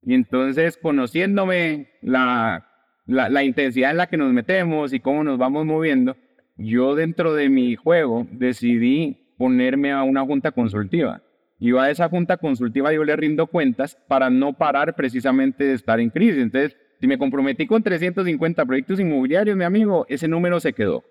Y 0.01 0.13
entonces, 0.13 0.77
conociéndome 0.77 1.89
la, 2.01 2.67
la, 3.05 3.43
intensidad 3.43 3.91
en 3.91 3.97
la 3.97 4.07
que 4.07 4.17
nos 4.17 4.31
metemos 4.31 4.93
y 4.93 4.99
cómo 4.99 5.23
nos 5.23 5.37
vamos 5.37 5.65
moviendo, 5.65 6.15
yo 6.59 6.95
dentro 6.95 7.33
de 7.33 7.49
mi 7.49 7.75
juego 7.75 8.27
decidí 8.31 9.33
ponerme 9.37 9.91
a 9.91 10.03
una 10.03 10.23
junta 10.23 10.51
consultiva. 10.51 11.21
Y 11.59 11.75
a 11.75 11.89
esa 11.89 12.07
junta 12.07 12.37
consultiva 12.37 12.93
yo 12.93 13.03
le 13.03 13.15
rindo 13.15 13.47
cuentas 13.47 13.97
para 14.07 14.29
no 14.29 14.53
parar 14.53 14.95
precisamente 14.95 15.63
de 15.63 15.73
estar 15.73 15.99
en 15.99 16.09
crisis. 16.09 16.41
Entonces, 16.41 16.77
si 16.99 17.07
me 17.07 17.17
comprometí 17.17 17.65
con 17.65 17.81
350 17.81 18.65
proyectos 18.65 18.99
inmobiliarios, 18.99 19.57
mi 19.57 19.63
amigo, 19.63 20.05
ese 20.09 20.27
número 20.27 20.59
se 20.59 20.73
quedó. 20.73 21.03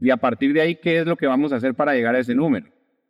Y 0.00 0.10
a 0.10 0.16
partir 0.16 0.52
de 0.52 0.60
ahí, 0.60 0.76
¿qué 0.76 0.98
es 0.98 1.06
lo 1.06 1.16
que 1.16 1.26
vamos 1.26 1.52
a 1.52 1.56
hacer 1.56 1.74
para 1.74 1.94
llegar 1.94 2.14
a 2.14 2.20
ese 2.20 2.34
número? 2.34 2.66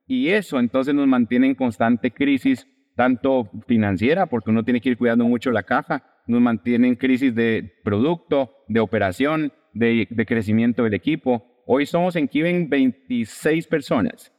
Y 0.06 0.28
eso 0.28 0.58
entonces 0.58 0.94
nos 0.94 1.06
mantiene 1.06 1.46
en 1.46 1.54
constante 1.54 2.10
crisis, 2.10 2.66
tanto 2.96 3.50
financiera, 3.66 4.26
porque 4.26 4.50
uno 4.50 4.64
tiene 4.64 4.80
que 4.80 4.90
ir 4.90 4.98
cuidando 4.98 5.24
mucho 5.24 5.50
la 5.50 5.62
caja, 5.62 6.04
nos 6.26 6.40
mantiene 6.40 6.88
en 6.88 6.96
crisis 6.96 7.34
de 7.34 7.72
producto, 7.82 8.64
de 8.68 8.80
operación, 8.80 9.52
de, 9.72 10.06
crecimiento 10.26 10.84
del 10.84 10.94
equipo. 10.94 11.51
Hoy 11.66 11.86
somos 11.86 12.16
en 12.16 12.26
Kiven 12.26 12.68
26 12.68 13.66
personas. 13.68 14.32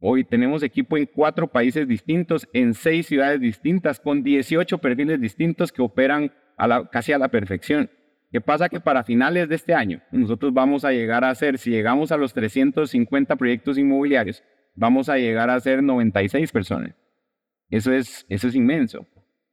Hoy 0.00 0.24
tenemos 0.24 0.62
equipo 0.62 0.96
en 0.96 1.06
cuatro 1.06 1.48
países 1.48 1.86
distintos, 1.86 2.48
en 2.52 2.74
seis 2.74 3.06
ciudades 3.06 3.40
distintas, 3.40 4.00
con 4.00 4.22
18 4.22 4.78
perfiles 4.78 5.20
distintos 5.20 5.72
que 5.72 5.82
operan 5.82 6.32
casi 6.90 7.12
a 7.12 7.18
la 7.18 7.28
perfección. 7.28 7.90
¿Qué 8.30 8.40
pasa? 8.40 8.68
Que 8.68 8.80
para 8.80 9.04
finales 9.04 9.48
de 9.48 9.54
este 9.54 9.74
año 9.74 10.02
nosotros 10.12 10.52
vamos 10.52 10.84
a 10.84 10.92
llegar 10.92 11.24
a 11.24 11.34
ser, 11.34 11.58
si 11.58 11.70
llegamos 11.70 12.12
a 12.12 12.16
los 12.16 12.34
350 12.34 13.36
proyectos 13.36 13.78
inmobiliarios, 13.78 14.42
vamos 14.74 15.08
a 15.08 15.18
llegar 15.18 15.50
a 15.50 15.60
ser 15.60 15.82
96 15.82 16.52
personas. 16.52 16.94
Eso 17.70 17.92
es, 17.92 18.26
eso 18.28 18.48
es 18.48 18.54
inmenso. 18.54 19.06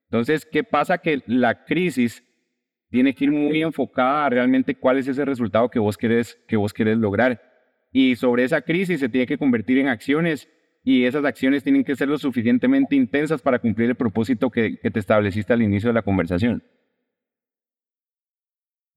Entonces, 0.09 0.45
¿qué 0.45 0.63
pasa? 0.63 0.97
Que 0.97 1.21
la 1.27 1.65
crisis 1.65 2.23
tiene 2.95 3.13
que 3.13 3.25
ir 3.25 3.31
muy 3.31 3.61
enfocada 3.61 4.25
a 4.25 4.29
realmente 4.29 4.75
cuál 4.75 4.97
es 4.97 5.07
ese 5.07 5.25
resultado 5.25 5.69
que 5.69 5.79
vos 5.79 5.97
querés, 5.97 6.41
que 6.47 6.55
vos 6.55 6.73
querés 6.73 6.97
lograr. 6.97 7.41
Y 7.91 8.15
sobre 8.15 8.45
esa 8.45 8.61
crisis 8.61 8.99
se 9.01 9.09
tiene 9.09 9.27
que 9.27 9.37
convertir 9.37 9.77
en 9.79 9.89
acciones 9.89 10.49
y 10.83 11.03
esas 11.03 11.25
acciones 11.25 11.63
tienen 11.63 11.83
que 11.83 11.95
ser 11.95 12.07
lo 12.07 12.17
suficientemente 12.17 12.95
intensas 12.95 13.41
para 13.41 13.59
cumplir 13.59 13.89
el 13.89 13.95
propósito 13.95 14.49
que, 14.49 14.79
que 14.79 14.91
te 14.91 14.99
estableciste 14.99 15.51
al 15.53 15.61
inicio 15.61 15.89
de 15.89 15.93
la 15.93 16.01
conversación 16.01 16.63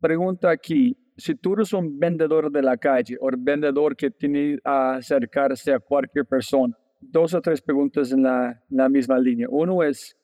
pregunta 0.00 0.50
aquí, 0.50 0.97
si 1.17 1.35
tú 1.35 1.55
eres 1.55 1.73
un 1.73 1.99
vendedor 1.99 2.50
de 2.50 2.62
la 2.62 2.76
calle 2.76 3.17
o 3.21 3.28
vendedor 3.37 3.97
que 3.97 4.11
tiene 4.11 4.57
que 4.57 4.61
acercarse 4.64 5.73
a 5.73 5.81
cualquier 5.81 6.25
persona, 6.26 6.76
dos 7.00 7.35
o 7.35 7.40
tres 7.40 7.61
preguntas 7.61 8.12
en 8.12 8.23
la, 8.23 8.62
la 8.69 8.88
misma 8.88 9.19
línea. 9.19 9.49
Uno 9.50 9.83
es, 9.83 10.17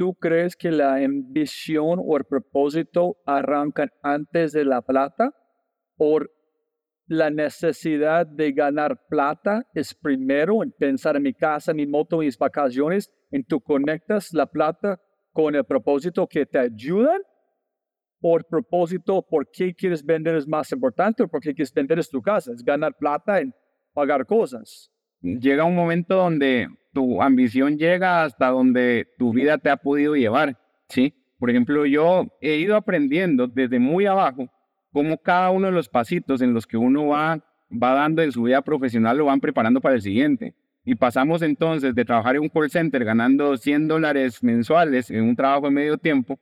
¿tú 0.00 0.14
crees 0.14 0.56
que 0.56 0.70
la 0.70 0.94
ambición 0.94 2.00
o 2.02 2.16
el 2.16 2.24
propósito 2.24 3.18
arrancan 3.26 3.90
antes 4.02 4.52
de 4.52 4.64
la 4.64 4.80
plata? 4.80 5.34
¿O 5.98 6.20
la 7.06 7.28
necesidad 7.28 8.26
de 8.26 8.52
ganar 8.52 8.98
plata 9.10 9.66
es 9.74 9.94
primero 9.94 10.62
en 10.62 10.72
pensar 10.72 11.16
en 11.16 11.24
mi 11.24 11.34
casa, 11.34 11.74
mi 11.74 11.86
moto, 11.86 12.16
mis 12.16 12.38
vacaciones, 12.38 13.12
en 13.30 13.44
tú 13.44 13.60
conectas 13.60 14.32
la 14.32 14.46
plata 14.46 14.98
con 15.32 15.54
el 15.54 15.66
propósito 15.66 16.26
que 16.26 16.46
te 16.46 16.58
ayudan 16.58 17.20
por 18.20 18.46
propósito, 18.46 19.20
por 19.28 19.50
qué 19.50 19.74
quieres 19.74 20.02
vender 20.02 20.34
es 20.34 20.48
más 20.48 20.72
importante 20.72 21.24
o 21.24 21.28
por 21.28 21.42
qué 21.42 21.52
quieres 21.52 21.74
vender 21.74 21.98
es 21.98 22.08
tu 22.08 22.22
casa, 22.22 22.52
es 22.54 22.62
ganar 22.62 22.96
plata 22.96 23.38
en 23.38 23.52
pagar 23.92 24.24
cosas. 24.24 24.90
Llega 25.22 25.64
un 25.64 25.74
momento 25.74 26.16
donde 26.16 26.68
tu 26.92 27.22
ambición 27.22 27.78
llega 27.78 28.24
hasta 28.24 28.48
donde 28.48 29.08
tu 29.18 29.32
vida 29.32 29.58
te 29.58 29.70
ha 29.70 29.76
podido 29.76 30.16
llevar, 30.16 30.58
¿sí? 30.88 31.14
Por 31.38 31.50
ejemplo, 31.50 31.86
yo 31.86 32.26
he 32.40 32.56
ido 32.56 32.76
aprendiendo 32.76 33.46
desde 33.46 33.78
muy 33.78 34.06
abajo 34.06 34.48
cómo 34.92 35.18
cada 35.18 35.50
uno 35.50 35.66
de 35.66 35.72
los 35.72 35.88
pasitos 35.88 36.42
en 36.42 36.52
los 36.52 36.66
que 36.66 36.76
uno 36.76 37.06
va, 37.08 37.42
va 37.70 37.94
dando 37.94 38.22
en 38.22 38.32
su 38.32 38.42
vida 38.44 38.62
profesional 38.62 39.16
lo 39.18 39.26
van 39.26 39.40
preparando 39.40 39.80
para 39.80 39.94
el 39.94 40.02
siguiente. 40.02 40.54
Y 40.84 40.94
pasamos 40.94 41.42
entonces 41.42 41.94
de 41.94 42.04
trabajar 42.04 42.36
en 42.36 42.42
un 42.42 42.48
call 42.48 42.70
center 42.70 43.04
ganando 43.04 43.56
100 43.56 43.88
dólares 43.88 44.42
mensuales 44.42 45.10
en 45.10 45.24
un 45.24 45.36
trabajo 45.36 45.66
de 45.66 45.72
medio 45.72 45.98
tiempo 45.98 46.38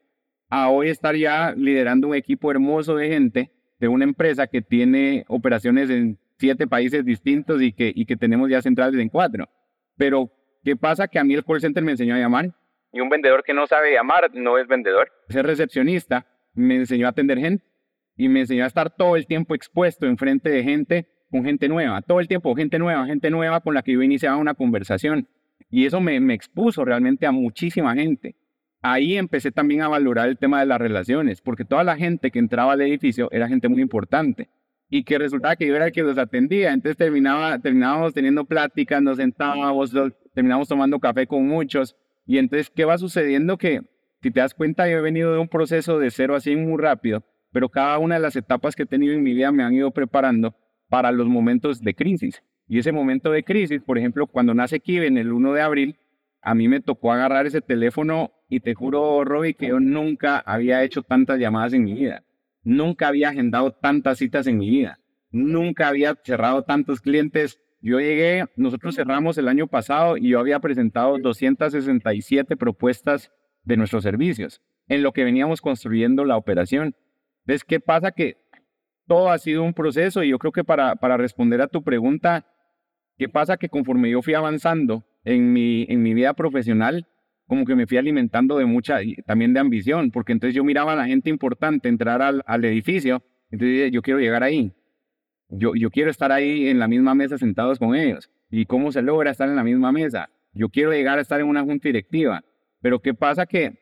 a 0.49 0.71
hoy 0.71 0.89
estar 0.89 1.15
ya 1.15 1.53
liderando 1.53 2.09
un 2.09 2.15
equipo 2.15 2.51
hermoso 2.51 2.97
de 2.97 3.09
gente 3.09 3.51
de 3.79 3.89
una 3.89 4.05
empresa 4.05 4.47
que 4.47 4.63
tiene 4.63 5.25
operaciones 5.29 5.91
en 5.91 6.19
siete 6.39 6.67
países 6.67 7.05
distintos 7.05 7.61
y 7.63 7.73
que, 7.73 7.93
y 7.95 8.07
que 8.07 8.17
tenemos 8.17 8.49
ya 8.49 8.63
centrales 8.63 9.01
en 9.01 9.09
cuatro. 9.09 9.49
Pero, 9.97 10.31
¿qué 10.65 10.77
pasa? 10.77 11.09
Que 11.09 11.19
a 11.19 11.25
mí 11.25 11.35
el 11.35 11.45
call 11.45 11.61
center 11.61 11.83
me 11.83 11.93
enseñó 11.93 12.15
a 12.15 12.19
llamar 12.19 12.55
y 12.93 13.01
un 13.01 13.09
vendedor 13.09 13.43
que 13.45 13.53
no 13.53 13.67
sabe 13.67 13.93
llamar 13.93 14.31
no 14.35 14.59
es 14.59 14.67
vendedor. 14.67 15.11
Ser 15.29 15.47
recepcionista 15.47 16.27
me 16.55 16.77
enseñó 16.77 17.07
a 17.07 17.11
atender 17.11 17.39
gente 17.39 17.65
y 18.17 18.29
me 18.29 18.41
enseñó 18.41 18.65
a 18.65 18.67
estar 18.67 18.91
todo 18.91 19.17
el 19.17 19.27
tiempo 19.27 19.55
expuesto 19.55 20.07
enfrente 20.07 20.49
de 20.49 20.63
gente 20.63 21.07
con 21.31 21.45
gente 21.45 21.69
nueva, 21.69 22.01
todo 22.01 22.21
el 22.21 22.29
tiempo 22.29 22.55
gente 22.55 22.79
nueva, 22.79 23.05
gente 23.05 23.31
nueva 23.31 23.61
con 23.61 23.75
la 23.75 23.83
que 23.83 23.93
yo 23.93 24.03
iniciaba 24.03 24.39
una 24.39 24.55
conversación. 24.55 25.29
Y 25.71 25.85
eso 25.85 26.01
me, 26.01 26.19
me 26.21 26.33
expuso 26.33 26.85
realmente 26.85 27.27
a 27.27 27.33
muchísima 27.33 27.95
gente 27.95 28.37
ahí 28.83 29.17
empecé 29.17 29.51
también 29.51 29.83
a 29.83 29.89
valorar 29.89 30.29
el 30.29 30.39
tema 30.39 30.61
de 30.61 30.67
las 30.67 30.79
relaciones, 30.79 31.41
porque 31.41 31.65
toda 31.65 31.85
la 31.85 31.97
gente 31.97 32.31
que 32.31 32.39
entraba 32.39 32.73
al 32.73 32.81
edificio 32.81 33.29
era 33.33 33.49
gente 33.49 33.69
muy 33.69 33.83
importante 33.83 34.49
y 34.91 35.05
que 35.05 35.19
resultaba 35.19 35.57
que 35.57 35.67
yo 35.67 35.77
era 35.77 35.87
el 35.87 35.93
que 35.93 36.03
los 36.03 36.19
atendía. 36.19 36.73
Entonces 36.73 36.97
terminaba, 36.97 37.59
terminábamos 37.59 38.15
teniendo 38.15 38.45
pláticas, 38.45 39.03
nos 39.03 39.19
sentábamos, 39.19 39.93
terminábamos 40.35 40.69
tomando 40.69 40.99
café 40.99 41.27
con 41.27 41.47
muchos. 41.47 41.97
Y 42.27 42.39
entonces, 42.39 42.71
¿qué 42.71 42.85
va 42.85 42.99
sucediendo? 42.99 43.57
Que 43.59 43.83
si 44.23 44.31
te 44.31 44.41
das 44.41 44.55
cuenta, 44.55 44.89
yo 44.89 44.99
he 44.99 45.01
venido 45.03 45.33
de 45.33 45.39
un 45.39 45.49
proceso 45.49 45.99
de 45.99 46.11
cero 46.11 46.35
así 46.35 46.57
muy 46.57 46.81
rápido, 46.81 47.23
pero 47.53 47.69
cada 47.69 47.99
una 47.99 48.17
de 48.17 48.21
las 48.21 48.37
etapas 48.37 48.75
que 48.75 48.83
he 48.83 48.87
tenido 48.87 49.15
en 49.15 49.23
mi 49.23 49.35
vida 49.35 49.53
me 49.53 49.63
han 49.63 49.75
ido 49.75 49.91
preparando 49.91 50.55
para 50.89 51.13
los 51.13 51.29
momentos 51.29 51.81
de 51.81 51.95
crisis. 51.95 52.43
Y 52.67 52.79
ese 52.79 52.93
momento 52.93 53.31
de 53.31 53.45
crisis, 53.45 53.81
por 53.83 53.99
ejemplo, 53.99 54.27
cuando 54.27 54.55
nace 54.55 54.81
Kiven 54.81 55.17
el 55.17 55.33
1 55.33 55.53
de 55.53 55.61
abril, 55.63 55.97
a 56.43 56.55
mí 56.55 56.69
me 56.69 56.81
tocó 56.81 57.13
agarrar 57.13 57.47
ese 57.47 57.61
teléfono 57.61 58.33
y 58.49 58.61
te 58.61 58.75
juro, 58.75 59.25
Robbie, 59.25 59.55
que 59.55 59.69
yo 59.69 59.81
nunca 59.81 60.39
había 60.39 60.83
hecho 60.83 61.03
tantas 61.03 61.39
llamadas 61.39 61.73
en 61.73 61.85
mi 61.85 61.95
vida. 61.95 62.25
Nunca 62.69 63.09
había 63.09 63.31
agendado 63.31 63.73
tantas 63.73 64.19
citas 64.19 64.47
en 64.47 64.59
mi 64.59 64.69
vida. 64.69 65.01
Nunca 65.31 65.89
había 65.89 66.15
cerrado 66.23 66.65
tantos 66.65 67.01
clientes. 67.01 67.59
Yo 67.81 67.99
llegué, 67.99 68.45
nosotros 68.57 68.95
cerramos 68.95 69.39
el 69.39 69.49
año 69.49 69.69
pasado 69.69 70.19
y 70.19 70.29
yo 70.29 70.39
había 70.39 70.61
presentado 70.61 71.17
267 71.17 72.59
propuestas 72.59 73.33
de 73.63 73.79
nuestros 73.79 74.03
servicios 74.03 74.61
en 74.87 75.03
lo 75.03 75.13
que 75.13 75.25
veníamos 75.25 75.63
construyendo 75.63 76.27
la 76.27 76.37
operación. 76.37 76.95
Entonces, 77.47 77.65
¿qué 77.65 77.81
pasa? 77.81 78.11
Que 78.13 78.37
todo 79.07 79.31
ha 79.31 79.39
sido 79.39 79.63
un 79.63 79.73
proceso 79.73 80.23
y 80.23 80.29
yo 80.29 80.39
creo 80.39 80.53
que 80.53 80.63
para, 80.63 80.97
para 80.97 81.17
responder 81.17 81.63
a 81.63 81.69
tu 81.69 81.83
pregunta, 81.83 82.45
¿qué 83.17 83.31
pasa? 83.31 83.57
Que 83.57 83.71
conforme 83.71 84.11
yo 84.11 84.21
fui 84.21 84.35
avanzando 84.35 85.07
en 85.25 85.55
mi, 85.55 85.87
en 85.89 86.03
mi 86.03 86.13
vida 86.13 86.35
profesional, 86.35 87.07
como 87.49 87.65
que 87.65 87.75
me 87.75 87.87
fui 87.87 87.97
alimentando 87.97 88.59
de 88.59 88.67
mucha, 88.67 89.01
también 89.27 89.55
de 89.55 89.61
ambición, 89.61 90.11
porque 90.13 90.33
entonces 90.33 90.55
yo 90.55 90.63
miraba 90.63 90.93
a 90.93 90.97
la 90.97 91.07
gente 91.07 91.31
importante 91.31 91.89
entrar 91.89 92.23
al, 92.23 92.43
al 92.47 92.65
edificio, 92.65 93.23
entonces 93.51 93.91
yo 93.91 94.03
quiero 94.03 94.21
llegar 94.21 94.43
ahí, 94.45 94.73
yo, 95.49 95.75
yo 95.75 95.91
quiero 95.91 96.11
estar 96.11 96.31
ahí 96.31 96.69
en 96.69 96.79
la 96.79 96.89
misma 96.89 97.15
mesa 97.15 97.39
sentados 97.39 97.79
con 97.79 97.95
ellos. 97.95 98.31
¿Y 98.51 98.67
cómo 98.67 98.93
se 98.93 99.03
logra 99.03 99.31
estar 99.31 99.49
en 99.49 99.57
la 99.57 99.65
misma 99.65 99.93
mesa? 99.93 100.31
Yo 100.53 100.69
quiero 100.69 100.93
llegar 100.93 101.19
a 101.19 101.23
estar 101.23 101.41
en 101.41 101.47
una 101.47 101.63
junta 101.63 101.89
directiva, 101.89 102.45
pero 102.81 103.01
¿qué 103.01 103.15
pasa? 103.15 103.47
Que, 103.47 103.79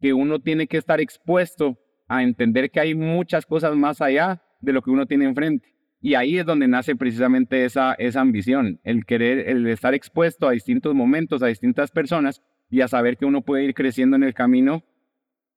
que 0.00 0.12
uno 0.12 0.40
tiene 0.40 0.66
que 0.66 0.78
estar 0.78 1.00
expuesto 1.00 1.78
a 2.08 2.22
entender 2.22 2.70
que 2.70 2.80
hay 2.80 2.94
muchas 2.94 3.46
cosas 3.46 3.76
más 3.76 4.00
allá 4.00 4.42
de 4.60 4.72
lo 4.72 4.82
que 4.82 4.90
uno 4.90 5.06
tiene 5.06 5.26
enfrente. 5.26 5.74
Y 6.00 6.14
ahí 6.14 6.38
es 6.38 6.44
donde 6.44 6.68
nace 6.68 6.96
precisamente 6.96 7.64
esa, 7.64 7.94
esa 7.94 8.20
ambición, 8.20 8.80
el 8.84 9.06
querer, 9.06 9.48
el 9.48 9.66
estar 9.66 9.94
expuesto 9.94 10.46
a 10.46 10.52
distintos 10.52 10.94
momentos, 10.94 11.42
a 11.42 11.46
distintas 11.46 11.90
personas 11.90 12.42
y 12.74 12.80
a 12.80 12.88
saber 12.88 13.16
que 13.16 13.24
uno 13.24 13.42
puede 13.42 13.62
ir 13.62 13.72
creciendo 13.72 14.16
en 14.16 14.24
el 14.24 14.34
camino 14.34 14.82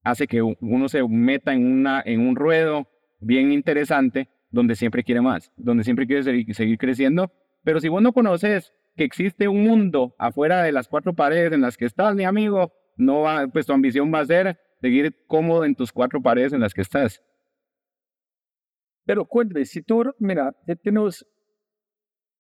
hace 0.04 0.28
que 0.28 0.44
uno 0.44 0.88
se 0.88 1.02
meta 1.08 1.52
en, 1.52 1.66
una, 1.66 2.00
en 2.06 2.22
un 2.22 2.36
ruedo 2.36 2.88
bien 3.20 3.52
interesante 3.52 4.30
donde 4.52 4.76
siempre 4.76 5.04
quiere 5.04 5.22
más, 5.22 5.52
donde 5.58 5.84
siempre 5.84 6.06
quiere 6.06 6.22
seguir, 6.54 6.78
creciendo. 6.78 7.32
Pero 7.64 7.80
si 7.80 7.88
vos 7.88 8.04
no 8.04 8.14
conoces 8.14 8.72
que 8.96 9.04
existe 9.04 9.48
un 9.48 9.64
mundo 9.64 10.16
afuera 10.20 10.62
de 10.62 10.72
las 10.72 10.88
cuatro 10.88 11.16
paredes 11.16 11.54
en 11.54 11.62
las 11.62 11.76
que 11.76 11.86
estás, 11.86 12.14
mi 12.14 12.24
amigo, 12.24 12.72
no 12.98 13.22
va, 13.22 13.48
pues 13.48 13.66
tu 13.66 13.74
ambición 13.74 14.14
va 14.14 14.20
a 14.20 14.26
ser 14.26 14.60
seguir 14.80 15.16
cómodo 15.26 15.66
en 15.66 15.74
tus 15.74 15.92
cuatro 15.92 16.22
paredes 16.22 16.54
en 16.54 16.60
las 16.60 16.76
que 16.76 16.82
estás. 16.82 17.24
Pero 19.06 19.26
cuéntame, 19.26 19.66
si 19.66 19.82
tú, 19.82 20.04
mira, 20.20 20.56
tenemos 20.84 21.26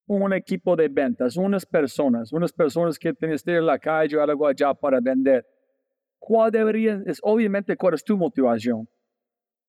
un 0.08 0.34
equipo 0.34 0.76
de 0.76 0.88
ventas, 0.88 1.36
unas 1.36 1.66
personas, 1.66 2.32
unas 2.32 2.54
personas 2.54 2.98
que 2.98 3.14
tienes 3.14 3.44
que 3.44 3.52
ir 3.52 3.58
a 3.58 3.62
la 3.62 3.78
calle 3.78 4.16
o 4.16 4.22
algo 4.22 4.48
allá 4.48 4.74
para 4.74 5.00
vender. 5.02 5.46
¿Cuál 6.18 6.52
debería, 6.52 7.02
es 7.06 7.20
obviamente 7.22 7.76
cuál 7.76 7.94
es 7.94 8.04
tu 8.04 8.18
motivación? 8.18 8.88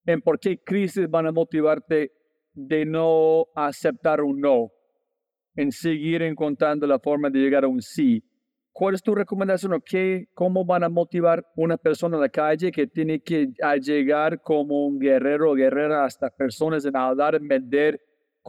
¿En 0.05 0.21
por 0.21 0.39
qué 0.39 0.57
crisis 0.57 1.09
van 1.09 1.27
a 1.27 1.31
motivarte 1.31 2.11
de 2.53 2.85
no 2.85 3.45
aceptar 3.53 4.21
un 4.21 4.39
no? 4.39 4.69
En 5.55 5.71
seguir 5.71 6.21
encontrando 6.21 6.87
la 6.87 6.99
forma 6.99 7.29
de 7.29 7.39
llegar 7.39 7.65
a 7.65 7.67
un 7.67 7.81
sí. 7.81 8.23
¿Cuál 8.71 8.95
es 8.95 9.03
tu 9.03 9.13
recomendación 9.13 9.73
o 9.73 9.81
qué, 9.81 10.27
cómo 10.33 10.63
van 10.63 10.85
a 10.85 10.89
motivar 10.89 11.45
una 11.57 11.75
persona 11.75 12.15
en 12.15 12.21
la 12.21 12.29
calle 12.29 12.71
que 12.71 12.87
tiene 12.87 13.19
que 13.19 13.49
llegar 13.81 14.41
como 14.41 14.85
un 14.85 14.99
guerrero 14.99 15.51
o 15.51 15.53
guerrera 15.53 16.05
hasta 16.05 16.29
personas 16.29 16.85
en 16.85 16.95
hablar, 16.95 17.35
en 17.35 17.45
vender, 17.45 17.99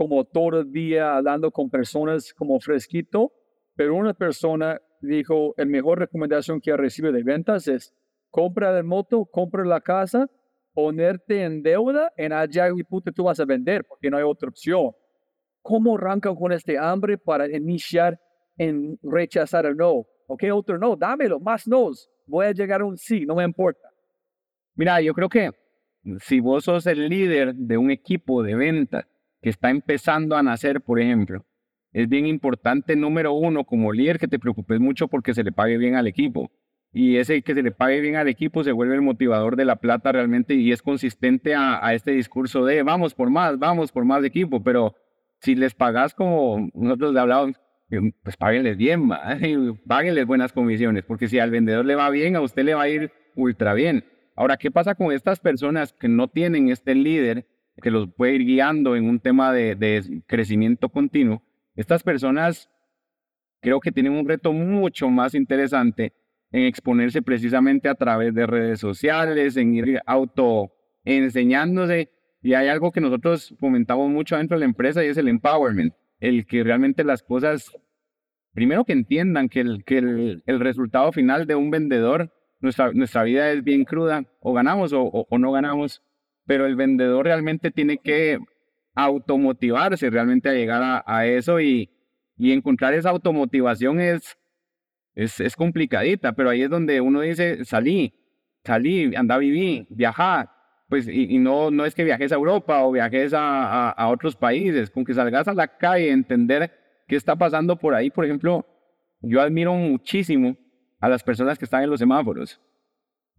como 0.01 0.25
todo 0.25 0.61
el 0.61 0.73
día 0.73 1.15
hablando 1.15 1.51
con 1.51 1.69
personas 1.69 2.33
como 2.33 2.59
fresquito? 2.59 3.33
Pero 3.77 3.95
una 3.95 4.15
persona 4.15 4.81
dijo, 5.03 5.53
la 5.59 5.67
mejor 5.67 5.99
recomendación 5.99 6.59
que 6.59 6.75
recibe 6.75 7.13
de 7.13 7.23
ventas 7.23 7.69
es 7.69 7.95
compra 8.31 8.73
la 8.73 8.83
moto, 8.83 9.27
compra 9.27 9.63
la 9.63 9.83
casa, 9.83 10.27
ponerte 10.73 11.43
en 11.43 11.63
deuda, 11.63 12.11
en 12.17 12.33
allá 12.33 12.71
y 12.75 12.83
puta 12.83 13.13
tú 13.13 13.25
vas 13.25 13.41
a 13.41 13.45
vender 13.45 13.85
porque 13.85 14.09
no 14.09 14.17
hay 14.17 14.23
otra 14.23 14.49
opción. 14.49 14.93
¿Cómo 15.61 15.99
arrancan 15.99 16.35
con 16.35 16.51
este 16.53 16.79
hambre 16.79 17.19
para 17.19 17.47
iniciar 17.55 18.19
en 18.57 18.99
rechazar 19.03 19.67
el 19.67 19.77
no? 19.77 20.07
¿Ok? 20.29 20.45
Otro 20.51 20.79
no, 20.79 20.97
dámelo, 20.97 21.39
más 21.41 21.69
nos. 21.69 22.09
Voy 22.27 22.47
a 22.47 22.53
llegar 22.53 22.81
a 22.81 22.87
un 22.87 22.97
sí, 22.97 23.27
no 23.27 23.35
me 23.35 23.45
importa. 23.45 23.91
Mira, 24.77 24.99
yo 25.03 25.13
creo 25.13 25.29
que 25.29 25.51
si 26.21 26.41
vos 26.41 26.65
sos 26.65 26.87
el 26.87 27.07
líder 27.07 27.55
de 27.55 27.77
un 27.77 27.91
equipo 27.91 28.43
de 28.43 28.55
ventas 28.55 29.10
que 29.41 29.51
está 29.51 29.71
empezando 29.71 30.37
a 30.37 30.43
nacer, 30.43 30.81
por 30.81 31.01
ejemplo, 31.01 31.45
es 31.93 32.09
bien 32.09 32.27
importante, 32.27 32.95
número 32.95 33.33
uno, 33.33 33.65
como 33.65 33.93
líder, 33.93 34.19
que 34.19 34.29
te 34.29 34.39
preocupes 34.39 34.79
mucho 34.79 35.09
porque 35.09 35.35
se 35.35 35.43
le 35.43 35.53
pague 35.53 35.77
bien 35.77 35.97
al 35.97 36.07
equipo. 36.07 36.51
Y 36.93 37.17
ese 37.17 37.43
que 37.43 37.55
se 37.55 37.63
le 37.63 37.71
pague 37.71 38.01
bien 38.01 38.17
al 38.17 38.29
equipo 38.29 38.65
se 38.65 38.73
vuelve 38.73 38.95
el 38.95 39.03
motivador 39.03 39.57
de 39.57 39.65
la 39.65 39.77
plata 39.77 40.11
realmente 40.11 40.55
y 40.55 40.73
es 40.73 40.83
consistente 40.83 41.55
a, 41.55 41.95
este 41.95 42.13
discurso 42.13 42.65
de 42.65 42.83
vamos 42.83 43.15
por 43.15 43.31
más, 43.31 43.59
vamos 43.59 43.93
por 43.93 44.05
más 44.05 44.25
equipo. 44.25 44.63
Pero 44.63 44.97
si 45.39 45.55
les 45.55 45.75
pagas 45.75 46.15
como 46.15 46.69
nosotros 46.75 47.15
le 47.15 47.21
hablamos, 47.21 47.61
pues 48.23 48.37
páguenles 48.37 48.77
bien, 48.77 49.09
páguenles 49.87 50.27
buenas 50.27 50.53
comisiones, 50.53 51.05
porque 51.05 51.29
si 51.29 51.39
al 51.39 51.51
vendedor 51.51 51.85
le 51.85 51.95
va 51.95 52.11
bien, 52.11 52.37
a 52.37 52.41
usted 52.41 52.65
le 52.65 52.75
va 52.75 52.83
a 52.83 52.89
ir 52.89 53.13
ultra 53.37 53.75
bien. 53.75 54.05
Ahora, 54.35 54.57
¿qué 54.57 54.71
pasa 54.71 54.95
con 54.95 55.13
estas 55.13 55.39
personas 55.39 55.93
que 55.93 56.09
no 56.09 56.29
tienen 56.29 56.71
este 56.71 56.95
líder 56.95 57.47
que 57.81 57.91
los 57.91 58.09
puede 58.13 58.35
ir 58.35 58.45
guiando 58.45 58.97
en 58.97 59.09
un 59.09 59.21
tema 59.21 59.53
de, 59.53 59.75
de 59.75 60.23
crecimiento 60.27 60.89
continuo? 60.89 61.43
Estas 61.75 62.03
personas 62.03 62.71
creo 63.61 63.81
que 63.81 63.93
tienen 63.93 64.13
un 64.13 64.29
reto 64.29 64.53
mucho 64.53 65.09
más 65.09 65.35
interesante 65.35 66.13
en 66.53 66.63
exponerse 66.63 67.23
precisamente 67.23 67.89
a 67.89 67.95
través 67.95 68.35
de 68.35 68.47
redes 68.47 68.81
sociales, 68.81 69.57
en 69.57 69.75
ir 69.75 70.01
auto 70.07 70.73
enseñándose. 71.05 72.11
Y 72.43 72.55
hay 72.55 72.69
algo 72.69 72.91
que 72.91 73.01
nosotros 73.01 73.55
fomentamos 73.59 74.11
mucho 74.11 74.37
dentro 74.37 74.57
de 74.57 74.61
la 74.61 74.67
empresa 74.67 75.05
y 75.05 75.09
es 75.09 75.17
el 75.17 75.29
empowerment 75.29 75.95
el 76.21 76.47
que 76.47 76.63
realmente 76.63 77.03
las 77.03 77.23
cosas, 77.23 77.73
primero 78.53 78.85
que 78.85 78.93
entiendan 78.93 79.49
que 79.49 79.61
el, 79.61 79.85
que 79.85 79.99
el, 79.99 80.61
resultado 80.61 81.13
final 81.13 81.47
de 81.47 81.55
un 81.55 81.71
vendedor, 81.71 82.33
nuestra, 82.61 82.93
nuestra 82.93 83.25
vida 83.25 83.51
es 83.51 83.65
bien 83.65 83.85
cruda, 83.85 84.25
o 84.41 84.53
ganamos 84.53 84.93
o, 84.93 85.03
o, 85.03 85.39
no 85.39 85.51
ganamos, 85.51 86.03
pero 86.51 86.67
el 86.67 86.75
vendedor 86.75 87.27
realmente 87.27 87.71
tiene 87.71 87.99
que 87.99 88.41
automotivarse 88.97 90.11
realmente 90.11 90.49
a 90.49 90.53
llegar 90.53 90.83
a, 90.83 91.05
a 91.07 91.25
eso 91.25 91.61
y, 91.61 91.89
y 92.37 92.51
encontrar 92.51 92.93
esa 92.93 93.11
automotivación 93.11 94.01
es, 94.01 94.37
es, 95.15 95.39
es 95.39 95.55
complicadita, 95.55 96.33
pero 96.33 96.51
ahí 96.51 96.63
es 96.63 96.69
donde 96.69 97.01
uno 97.01 97.21
dice, 97.21 97.65
salí, 97.65 98.13
salí, 98.65 99.15
anda 99.15 99.37
a 99.37 99.39
vivir, 99.39 99.87
viajar, 99.91 100.51
pues, 100.89 101.07
y, 101.07 101.39
no, 101.39 101.71
no 101.71 101.85
es 101.85 101.95
que 101.95 102.03
viajes 102.03 102.33
a 102.33 102.35
Europa 102.35 102.83
o 102.83 102.91
viajes 102.91 103.33
a, 103.33 103.91
a, 103.91 104.09
otros 104.09 104.35
países, 104.35 104.91
con 104.91 105.05
que 105.05 105.15
salgas 105.15 105.47
a 105.47 105.55
la 105.55 105.69
calle, 105.79 106.11
entender 106.11 106.73
qué 107.07 107.15
está 107.15 107.37
pasando 107.37 107.77
por 107.77 107.95
ahí. 107.95 108.11
Por 108.11 108.25
ejemplo, 108.25 108.67
yo 109.21 109.41
admiro 109.41 109.73
muchísimo 109.75 110.57
a 110.99 111.09
las 111.09 111.23
personas 111.23 111.61
que 111.61 111.65
están 111.65 111.85
en 111.85 111.91
los 111.91 112.01
semáforos. 112.01 112.61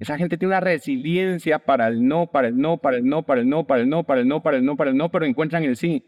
Esa 0.02 0.18
gente 0.18 0.36
tiene 0.36 0.56
una 0.56 0.62
resiliencia 0.62 1.60
para 1.60 1.88
el 1.88 2.08
no, 2.08 2.32
para 2.32 2.48
el 2.48 2.58
no, 2.58 2.80
para 2.80 2.98
el 2.98 3.06
no, 3.06 3.22
para 3.22 3.42
el 3.42 3.48
no, 3.48 3.68
para 3.68 3.82
el 3.82 3.88
no, 3.88 4.04
para 4.04 4.20
el 4.20 4.28
no, 4.28 4.42
para 4.42 4.58
el 4.58 4.66
no, 4.66 4.76
para 4.76 4.90
el 4.90 4.98
no, 4.98 5.12
pero 5.12 5.26
encuentran 5.28 5.64
el 5.64 5.76
sí. 5.76 6.04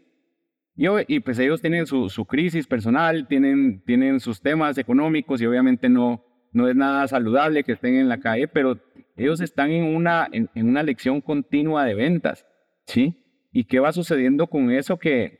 Yo, 0.74 0.96
y 1.06 1.20
pues 1.20 1.38
ellos 1.38 1.60
tienen 1.60 1.86
su, 1.86 2.08
su 2.08 2.24
crisis 2.24 2.66
personal, 2.66 3.28
tienen, 3.28 3.84
tienen 3.84 4.18
sus 4.18 4.42
temas 4.42 4.78
económicos 4.78 5.40
y 5.40 5.46
obviamente 5.46 5.88
no, 5.88 6.24
no 6.50 6.66
es 6.68 6.74
nada 6.74 7.06
saludable 7.06 7.62
que 7.62 7.70
estén 7.70 7.94
en 7.94 8.08
la 8.08 8.18
calle, 8.18 8.48
pero 8.48 8.80
ellos 9.16 9.40
están 9.40 9.70
en 9.70 9.84
una, 9.84 10.28
en, 10.32 10.50
una 10.56 10.82
lección 10.82 11.20
continua 11.20 11.84
de 11.84 11.94
ventas, 11.94 12.48
¿sí? 12.86 13.22
¿Y 13.52 13.62
qué 13.62 13.78
va 13.78 13.92
sucediendo 13.92 14.48
con 14.48 14.72
eso 14.72 14.98
que, 14.98 15.38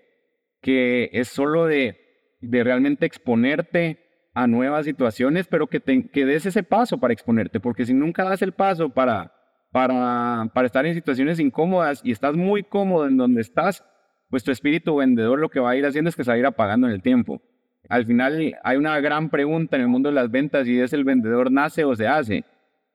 que 0.63 1.11
es 1.13 1.27
solo 1.27 1.67
de, 1.67 2.39
de 2.41 2.63
realmente 2.63 3.05
exponerte 3.05 4.04
a 4.35 4.47
nuevas 4.47 4.85
situaciones, 4.85 5.47
pero 5.47 5.69
que, 5.69 5.81
te, 5.81 6.09
que 6.09 6.27
des 6.27 6.45
ese 6.45 6.63
paso 6.63 6.99
para 6.99 7.15
exponerte, 7.15 7.61
porque 7.61 7.87
si 7.87 7.95
nunca 7.95 8.25
das 8.25 8.43
el 8.43 8.53
paso 8.53 8.91
para, 8.91 9.33
para, 9.71 10.51
para 10.53 10.67
estar 10.67 10.85
en 10.85 10.95
situaciones 10.95 11.39
incómodas 11.41 12.01
y 12.05 12.11
estás 12.11 12.37
muy 12.37 12.65
cómodo 12.65 13.07
en 13.07 13.17
donde 13.17 13.41
estás, 13.41 13.85
pues 14.29 14.43
tu 14.43 14.51
espíritu 14.51 14.97
vendedor 14.97 15.39
lo 15.39 15.49
que 15.49 15.61
va 15.61 15.71
a 15.71 15.77
ir 15.77 15.87
haciendo 15.87 16.09
es 16.09 16.17
que 16.17 16.25
se 16.25 16.31
va 16.31 16.35
a 16.35 16.39
ir 16.39 16.47
apagando 16.47 16.89
en 16.89 16.93
el 16.93 17.03
tiempo. 17.03 17.41
Al 17.89 18.07
final 18.07 18.57
hay 18.63 18.77
una 18.77 18.99
gran 19.01 19.31
pregunta 19.31 19.77
en 19.77 19.83
el 19.83 19.89
mundo 19.89 20.09
de 20.09 20.15
las 20.15 20.31
ventas 20.31 20.67
y 20.67 20.81
es 20.81 20.93
el 20.93 21.05
vendedor 21.05 21.53
nace 21.53 21.85
o 21.85 21.95
se 21.95 22.09
hace. 22.09 22.45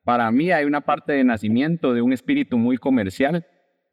Para 0.04 0.30
mí 0.30 0.50
hay 0.50 0.64
una 0.64 0.80
parte 0.80 1.12
de 1.12 1.24
nacimiento 1.24 1.94
de 1.94 2.02
un 2.02 2.12
espíritu 2.12 2.58
muy 2.58 2.76
comercial, 2.76 3.46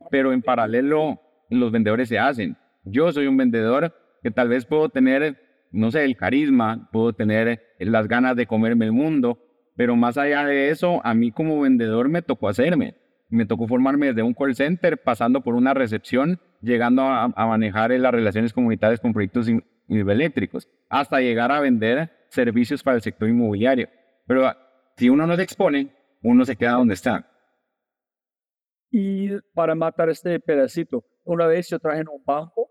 pero 0.09 0.33
en 0.33 0.41
paralelo 0.41 1.21
los 1.49 1.71
vendedores 1.71 2.09
se 2.09 2.19
hacen. 2.19 2.57
Yo 2.83 3.11
soy 3.11 3.27
un 3.27 3.37
vendedor 3.37 3.93
que 4.23 4.31
tal 4.31 4.49
vez 4.49 4.65
puedo 4.65 4.89
tener, 4.89 5.37
no 5.71 5.91
sé, 5.91 6.03
el 6.03 6.15
carisma, 6.17 6.89
puedo 6.91 7.13
tener 7.13 7.61
las 7.79 8.07
ganas 8.07 8.35
de 8.35 8.47
comerme 8.47 8.85
el 8.85 8.91
mundo, 8.91 9.39
pero 9.75 9.95
más 9.95 10.17
allá 10.17 10.45
de 10.45 10.69
eso, 10.69 11.01
a 11.03 11.13
mí 11.13 11.31
como 11.31 11.61
vendedor 11.61 12.09
me 12.09 12.21
tocó 12.21 12.49
hacerme. 12.49 12.95
Me 13.29 13.45
tocó 13.45 13.67
formarme 13.67 14.07
desde 14.07 14.23
un 14.23 14.33
call 14.33 14.55
center, 14.55 14.97
pasando 14.97 15.41
por 15.41 15.53
una 15.53 15.73
recepción, 15.73 16.39
llegando 16.61 17.03
a, 17.03 17.27
manejar 17.27 17.91
las 17.91 18.11
relaciones 18.11 18.53
comunitarias 18.53 18.99
con 18.99 19.13
proyectos 19.13 19.47
eléctricos, 19.89 20.69
hasta 20.89 21.19
llegar 21.19 21.51
a 21.51 21.59
vender 21.59 22.09
servicios 22.29 22.81
para 22.81 22.95
el 22.95 23.01
sector 23.01 23.27
inmobiliario. 23.29 23.89
Pero 24.25 24.51
si 24.95 25.09
uno 25.09 25.27
no 25.27 25.35
se 25.35 25.43
expone, 25.43 25.93
uno 26.23 26.45
se 26.45 26.55
queda 26.55 26.71
donde 26.71 26.93
está. 26.93 27.29
Y 28.89 29.29
para 29.53 29.75
matar 29.75 30.09
este 30.09 30.39
pedacito, 30.39 31.03
una 31.23 31.45
vez 31.45 31.69
yo 31.69 31.79
traje 31.79 32.01
en 32.01 32.07
un 32.07 32.23
banco, 32.25 32.69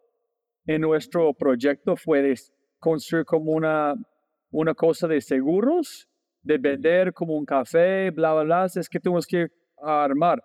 en 0.67 0.81
nuestro 0.81 1.33
proyecto 1.35 1.97
fue 1.97 2.23
construir 2.79 3.25
como 3.25 3.53
una, 3.53 3.95
una 4.51 4.75
cosa 4.75 5.07
de 5.07 5.21
seguros, 5.21 6.09
de 6.43 6.59
vender 6.59 7.13
como 7.13 7.37
un 7.37 7.45
café, 7.45 8.11
bla, 8.11 8.33
bla, 8.35 8.43
bla, 8.45 8.65
es 8.67 8.89
que 8.89 9.01
tenemos 9.01 9.27
que 9.27 9.49
armar. 9.83 10.43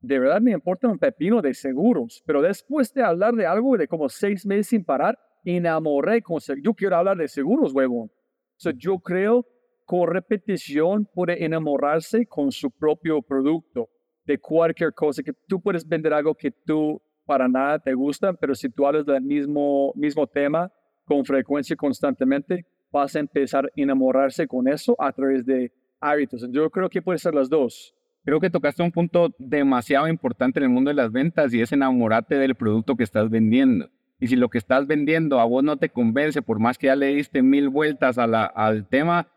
De 0.00 0.18
verdad 0.18 0.40
me 0.40 0.52
importa 0.52 0.86
un 0.86 0.98
pepino 0.98 1.40
de 1.40 1.54
seguros, 1.54 2.22
pero 2.26 2.42
después 2.42 2.92
de 2.92 3.02
hablar 3.02 3.34
de 3.34 3.46
algo 3.46 3.76
de 3.76 3.88
como 3.88 4.08
seis 4.08 4.44
meses 4.46 4.68
sin 4.68 4.84
parar, 4.84 5.18
enamoré 5.44 6.22
con 6.22 6.38
Yo 6.62 6.74
quiero 6.74 6.96
hablar 6.96 7.16
de 7.16 7.28
seguros, 7.28 7.72
huevón. 7.72 8.10
So, 8.56 8.70
yo 8.70 8.98
creo 8.98 9.44
con 9.84 10.08
repetición 10.08 11.06
puede 11.12 11.44
enamorarse 11.44 12.26
con 12.26 12.50
su 12.50 12.70
propio 12.70 13.20
producto 13.20 13.88
de 14.24 14.38
cualquier 14.38 14.94
cosa 14.94 15.22
que 15.22 15.32
tú 15.46 15.60
puedes 15.60 15.86
vender 15.86 16.14
algo 16.14 16.34
que 16.34 16.50
tú 16.50 17.02
para 17.26 17.48
nada 17.48 17.78
te 17.78 17.92
gusta, 17.94 18.32
pero 18.34 18.54
si 18.54 18.68
tú 18.70 18.86
hablas 18.86 19.04
del 19.04 19.22
mismo, 19.22 19.92
mismo 19.94 20.26
tema 20.26 20.70
con 21.04 21.24
frecuencia 21.24 21.76
constantemente, 21.76 22.66
vas 22.90 23.16
a 23.16 23.20
empezar 23.20 23.66
a 23.66 23.68
enamorarse 23.76 24.46
con 24.46 24.68
eso 24.68 24.96
a 24.98 25.12
través 25.12 25.44
de 25.44 25.72
hábitos. 26.00 26.46
Yo 26.50 26.70
creo 26.70 26.88
que 26.88 27.02
puede 27.02 27.18
ser 27.18 27.34
las 27.34 27.48
dos. 27.48 27.94
Creo 28.24 28.40
que 28.40 28.50
tocaste 28.50 28.82
un 28.82 28.92
punto 28.92 29.34
demasiado 29.38 30.08
importante 30.08 30.58
en 30.58 30.64
el 30.64 30.70
mundo 30.70 30.88
de 30.88 30.94
las 30.94 31.12
ventas 31.12 31.52
y 31.52 31.60
es 31.60 31.72
enamorarte 31.72 32.36
del 32.36 32.54
producto 32.54 32.96
que 32.96 33.04
estás 33.04 33.28
vendiendo. 33.28 33.90
Y 34.18 34.28
si 34.28 34.36
lo 34.36 34.48
que 34.48 34.58
estás 34.58 34.86
vendiendo 34.86 35.40
a 35.40 35.44
vos 35.44 35.62
no 35.62 35.76
te 35.76 35.90
convence, 35.90 36.40
por 36.40 36.58
más 36.58 36.78
que 36.78 36.86
ya 36.86 36.96
le 36.96 37.14
diste 37.14 37.42
mil 37.42 37.68
vueltas 37.68 38.16
al 38.16 38.88
tema, 38.88 39.28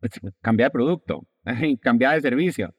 pues, 0.00 0.12
cambia 0.40 0.66
de 0.66 0.70
producto, 0.70 1.28
cambia 1.80 2.12
de 2.12 2.20
servicio. 2.20 2.74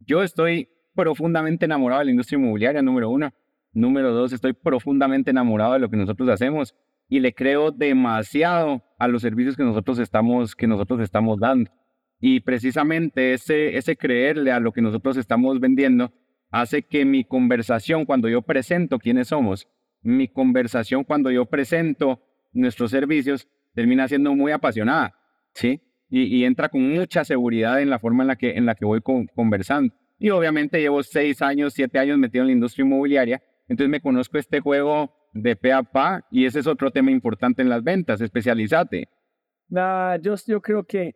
Yo 0.00 0.22
estoy 0.22 0.68
profundamente 0.94 1.66
enamorado 1.66 2.00
de 2.00 2.06
la 2.06 2.10
industria 2.10 2.38
inmobiliaria, 2.38 2.82
número 2.82 3.10
uno. 3.10 3.32
Número 3.72 4.12
dos, 4.12 4.32
estoy 4.32 4.52
profundamente 4.52 5.30
enamorado 5.30 5.74
de 5.74 5.80
lo 5.80 5.90
que 5.90 5.96
nosotros 5.96 6.28
hacemos 6.28 6.74
y 7.08 7.20
le 7.20 7.34
creo 7.34 7.70
demasiado 7.70 8.82
a 8.98 9.08
los 9.08 9.22
servicios 9.22 9.56
que 9.56 9.62
nosotros 9.62 9.98
estamos, 9.98 10.54
que 10.54 10.66
nosotros 10.66 11.00
estamos 11.00 11.38
dando. 11.38 11.70
Y 12.20 12.40
precisamente 12.40 13.34
ese, 13.34 13.76
ese 13.76 13.96
creerle 13.96 14.50
a 14.52 14.60
lo 14.60 14.72
que 14.72 14.80
nosotros 14.80 15.16
estamos 15.16 15.60
vendiendo 15.60 16.12
hace 16.50 16.82
que 16.82 17.04
mi 17.04 17.24
conversación, 17.24 18.04
cuando 18.04 18.28
yo 18.28 18.42
presento 18.42 18.98
quiénes 18.98 19.28
somos, 19.28 19.68
mi 20.02 20.28
conversación 20.28 21.04
cuando 21.04 21.30
yo 21.30 21.46
presento 21.46 22.22
nuestros 22.52 22.90
servicios, 22.90 23.48
termina 23.74 24.06
siendo 24.06 24.34
muy 24.34 24.52
apasionada, 24.52 25.14
¿sí? 25.52 25.80
Y, 26.08 26.44
entra 26.44 26.68
con 26.68 26.88
mucha 26.94 27.24
seguridad 27.24 27.80
en 27.80 27.90
la 27.90 27.98
forma 27.98 28.22
en 28.22 28.28
la 28.28 28.36
que, 28.36 28.52
en 28.52 28.66
la 28.66 28.76
que 28.76 28.84
voy 28.84 29.00
conversando. 29.00 29.92
Y 30.16 30.30
obviamente 30.30 30.80
llevo 30.80 31.02
seis 31.02 31.42
años, 31.42 31.72
siete 31.72 31.98
años 31.98 32.18
metido 32.18 32.42
en 32.42 32.48
la 32.48 32.52
industria 32.52 32.84
inmobiliaria, 32.84 33.42
entonces 33.66 33.90
me 33.90 34.00
conozco 34.00 34.38
este 34.38 34.60
juego 34.60 35.12
de 35.34 35.56
pe 35.56 35.72
a 35.72 35.82
pa 35.82 36.24
y 36.30 36.46
ese 36.46 36.60
es 36.60 36.66
otro 36.66 36.90
tema 36.90 37.10
importante 37.10 37.60
en 37.60 37.68
las 37.68 37.82
ventas, 37.82 38.20
especializate. 38.20 39.08
Nah, 39.68 40.16
yo, 40.16 40.34
yo 40.46 40.60
creo 40.62 40.84
que 40.84 41.14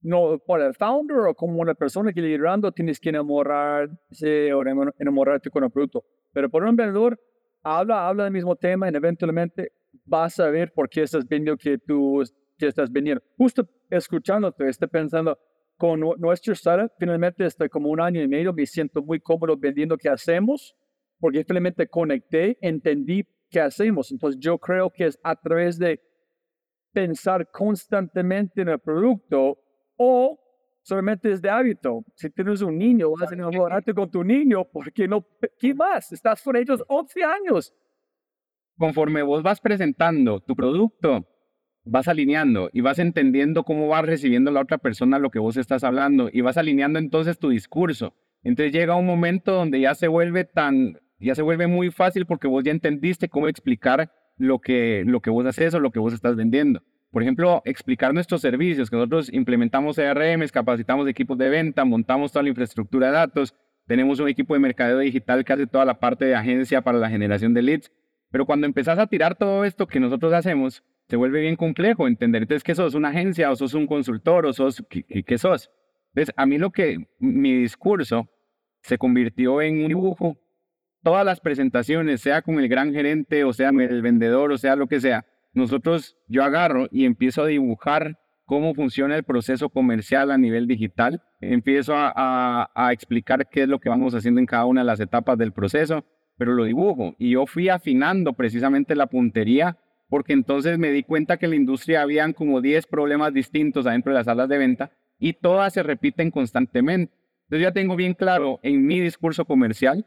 no, 0.00 0.38
para 0.38 0.66
el 0.66 0.74
founder 0.74 1.18
o 1.18 1.34
como 1.34 1.60
una 1.60 1.74
persona 1.74 2.12
que 2.12 2.20
liderando 2.20 2.70
tienes 2.72 3.00
que 3.00 3.08
enamorarse 3.08 4.52
o 4.52 4.62
enamorarte 4.98 5.50
con 5.50 5.64
el 5.64 5.70
producto. 5.70 6.04
Pero 6.32 6.48
por 6.50 6.62
un 6.62 6.76
vendedor, 6.76 7.18
habla, 7.62 8.06
habla 8.06 8.24
del 8.24 8.32
mismo 8.32 8.54
tema 8.54 8.90
y 8.90 8.94
eventualmente 8.94 9.72
vas 10.04 10.38
a 10.38 10.50
ver 10.50 10.72
por 10.72 10.88
qué 10.88 11.02
estás 11.02 11.26
viendo 11.26 11.56
que 11.56 11.78
tú 11.78 12.22
que 12.56 12.68
estás 12.68 12.92
vendiendo. 12.92 13.22
Justo 13.36 13.68
escuchándote, 13.90 14.68
estoy 14.68 14.88
pensando, 14.88 15.36
con 15.76 16.00
nuestro 16.18 16.52
startup, 16.52 16.92
finalmente 16.98 17.44
estoy 17.44 17.68
como 17.68 17.88
un 17.88 18.00
año 18.00 18.22
y 18.22 18.28
medio, 18.28 18.52
me 18.52 18.64
siento 18.64 19.02
muy 19.02 19.20
cómodo 19.20 19.56
vendiendo 19.56 19.96
qué 19.96 20.08
hacemos, 20.08 20.76
porque 21.18 21.44
finalmente 21.44 21.86
conecté, 21.88 22.58
entendí 22.60 23.24
qué 23.50 23.60
hacemos. 23.60 24.10
Entonces 24.12 24.40
yo 24.40 24.58
creo 24.58 24.90
que 24.90 25.06
es 25.06 25.18
a 25.22 25.36
través 25.36 25.78
de 25.78 26.00
pensar 26.92 27.50
constantemente 27.50 28.62
en 28.62 28.68
el 28.68 28.78
producto 28.78 29.58
o 29.96 30.38
solamente 30.82 31.32
es 31.32 31.42
de 31.42 31.50
hábito. 31.50 32.04
Si 32.14 32.30
tienes 32.30 32.62
un 32.62 32.78
niño, 32.78 33.10
vas 33.10 33.30
a 33.30 33.34
enamorarte 33.34 33.92
con 33.94 34.10
tu 34.10 34.22
niño, 34.22 34.64
porque 34.72 35.08
no, 35.08 35.26
¿qué 35.58 35.74
más? 35.74 36.12
Estás 36.12 36.42
con 36.42 36.56
ellos 36.56 36.82
11 36.86 37.24
años. 37.24 37.74
Conforme 38.76 39.22
vos 39.22 39.42
vas 39.42 39.60
presentando 39.60 40.40
tu 40.40 40.54
producto, 40.54 41.26
vas 41.84 42.08
alineando 42.08 42.70
y 42.72 42.80
vas 42.80 42.98
entendiendo 42.98 43.64
cómo 43.64 43.88
va 43.88 44.02
recibiendo 44.02 44.50
la 44.50 44.60
otra 44.60 44.78
persona 44.78 45.18
lo 45.18 45.30
que 45.30 45.38
vos 45.38 45.56
estás 45.56 45.84
hablando 45.84 46.28
y 46.32 46.40
vas 46.40 46.56
alineando 46.56 46.98
entonces 46.98 47.38
tu 47.38 47.50
discurso. 47.50 48.14
Entonces 48.42 48.72
llega 48.72 48.96
un 48.96 49.06
momento 49.06 49.52
donde 49.52 49.80
ya 49.80 49.94
se 49.94 50.08
vuelve 50.08 50.44
tan, 50.44 50.98
ya 51.24 51.34
se 51.34 51.42
vuelve 51.42 51.66
muy 51.66 51.90
fácil 51.90 52.26
porque 52.26 52.46
vos 52.46 52.64
ya 52.64 52.70
entendiste 52.72 53.28
cómo 53.28 53.48
explicar 53.48 54.10
lo 54.36 54.58
que, 54.60 55.04
lo 55.06 55.20
que 55.20 55.30
vos 55.30 55.46
haces 55.46 55.74
o 55.74 55.80
lo 55.80 55.90
que 55.90 55.98
vos 55.98 56.12
estás 56.12 56.36
vendiendo. 56.36 56.82
Por 57.10 57.22
ejemplo, 57.22 57.62
explicar 57.64 58.12
nuestros 58.12 58.40
servicios, 58.40 58.90
que 58.90 58.96
nosotros 58.96 59.32
implementamos 59.32 59.96
CRM, 59.96 60.46
capacitamos 60.52 61.08
equipos 61.08 61.38
de 61.38 61.48
venta, 61.48 61.84
montamos 61.84 62.32
toda 62.32 62.42
la 62.42 62.48
infraestructura 62.48 63.06
de 63.06 63.12
datos, 63.12 63.54
tenemos 63.86 64.18
un 64.18 64.28
equipo 64.28 64.54
de 64.54 64.60
mercadeo 64.60 64.98
digital 64.98 65.44
que 65.44 65.52
hace 65.52 65.66
toda 65.66 65.84
la 65.84 66.00
parte 66.00 66.24
de 66.24 66.34
agencia 66.34 66.82
para 66.82 66.98
la 66.98 67.08
generación 67.08 67.54
de 67.54 67.62
leads. 67.62 67.92
Pero 68.30 68.46
cuando 68.46 68.66
empezás 68.66 68.98
a 68.98 69.06
tirar 69.06 69.36
todo 69.36 69.64
esto 69.64 69.86
que 69.86 70.00
nosotros 70.00 70.32
hacemos, 70.32 70.82
se 71.08 71.16
vuelve 71.16 71.40
bien 71.40 71.54
complejo 71.54 72.08
entender 72.08 72.42
entonces 72.42 72.64
que 72.64 72.74
sos 72.74 72.94
una 72.94 73.10
agencia 73.10 73.50
o 73.50 73.56
sos 73.56 73.74
un 73.74 73.86
consultor 73.86 74.46
o 74.46 74.52
sos 74.52 74.82
qué, 74.88 75.38
sos. 75.38 75.70
Entonces, 76.14 76.34
a 76.36 76.46
mí 76.46 76.58
lo 76.58 76.70
que 76.70 77.06
mi 77.18 77.54
discurso 77.54 78.28
se 78.82 78.98
convirtió 78.98 79.60
en 79.60 79.82
un 79.82 79.88
dibujo. 79.88 80.36
Todas 81.04 81.24
las 81.24 81.38
presentaciones, 81.38 82.22
sea 82.22 82.42
con 82.42 82.58
el 82.58 82.66
gran 82.66 82.92
gerente 82.92 83.44
o 83.44 83.52
sea 83.52 83.68
el 83.68 84.02
vendedor 84.02 84.50
o 84.50 84.58
sea 84.58 84.74
lo 84.74 84.88
que 84.88 85.00
sea, 85.00 85.26
nosotros 85.52 86.16
yo 86.26 86.42
agarro 86.42 86.88
y 86.90 87.04
empiezo 87.04 87.42
a 87.42 87.46
dibujar 87.46 88.18
cómo 88.44 88.74
funciona 88.74 89.14
el 89.14 89.22
proceso 89.22 89.68
comercial 89.68 90.30
a 90.30 90.38
nivel 90.38 90.66
digital, 90.66 91.22
empiezo 91.40 91.94
a, 91.94 92.90
explicar 92.90 93.48
qué 93.48 93.62
es 93.62 93.68
lo 93.68 93.78
que 93.78 93.88
vamos 93.88 94.14
haciendo 94.14 94.40
en 94.40 94.46
cada 94.46 94.64
una 94.64 94.80
de 94.80 94.86
las 94.86 95.00
etapas 95.00 95.38
del 95.38 95.52
proceso, 95.52 96.04
pero 96.36 96.54
lo 96.54 96.64
dibujo 96.64 97.14
y 97.18 97.30
yo 97.32 97.46
fui 97.46 97.68
afinando 97.68 98.32
precisamente 98.32 98.96
la 98.96 99.06
puntería 99.06 99.78
porque 100.08 100.32
entonces 100.32 100.78
me 100.78 100.90
di 100.90 101.02
cuenta 101.02 101.36
que 101.36 101.46
en 101.46 101.50
la 101.50 101.56
industria 101.56 102.02
habían 102.02 102.32
como 102.32 102.60
10 102.60 102.86
problemas 102.86 103.32
distintos 103.32 103.86
adentro 103.86 104.12
de 104.12 104.18
las 104.18 104.26
salas 104.26 104.48
de 104.48 104.58
venta 104.58 104.90
y 105.18 105.34
todas 105.34 105.72
se 105.74 105.82
repiten 105.82 106.30
constantemente. 106.30 107.14
Entonces 107.44 107.62
ya 107.62 107.72
tengo 107.72 107.94
bien 107.94 108.14
claro 108.14 108.58
en 108.62 108.86
mi 108.86 109.00
discurso 109.00 109.44
comercial 109.44 110.06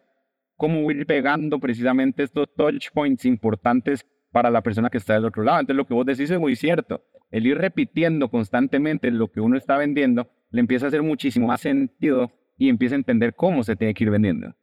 cómo 0.58 0.92
ir 0.92 1.06
pegando 1.06 1.60
precisamente 1.60 2.24
estos 2.24 2.54
touch 2.56 2.90
points 2.94 3.26
importantes 3.26 4.06
para 4.32 4.52
la 4.52 4.62
persona 4.62 4.90
que 4.90 4.98
está 4.98 5.14
del 5.14 5.26
otro 5.26 5.44
lado. 5.44 5.62
Entonces 5.62 5.78
lo 5.78 5.88
que 5.88 5.94
vos 5.94 6.06
decís 6.06 6.30
es 6.30 6.40
muy 6.40 6.56
cierto. 6.56 7.04
El 7.32 7.48
ir 7.48 7.58
repitiendo 7.58 8.30
constantemente 8.30 9.10
lo 9.12 9.32
que 9.32 9.40
uno 9.40 9.58
está 9.58 9.78
vendiendo 9.78 10.30
le 10.50 10.60
empieza 10.60 10.86
a 10.86 10.90
hacer 10.90 11.04
muchísimo 11.04 11.48
más 11.48 11.62
sentido 11.62 12.32
y 12.58 12.70
empieza 12.70 12.96
a 12.96 12.98
entender 12.98 13.34
cómo 13.36 13.64
se 13.64 13.76
tiene 13.76 13.94
que 13.94 14.04
ir 14.04 14.10
vendiendo 14.10 14.56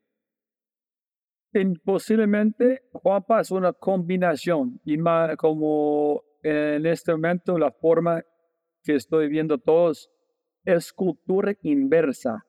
posiblemente 1.85 2.83
Juanpa 2.93 3.41
es 3.41 3.51
una 3.51 3.73
combinación 3.73 4.81
y 4.85 4.97
más 4.97 5.37
como 5.37 6.23
en 6.43 6.85
este 6.87 7.13
momento 7.13 7.59
la 7.59 7.71
forma 7.71 8.23
que 8.83 8.97
estoy 8.97 9.29
viendo 9.29 9.59
todos 9.59 10.11
es 10.65 10.93
cultura 10.93 11.55
inversa. 11.63 12.45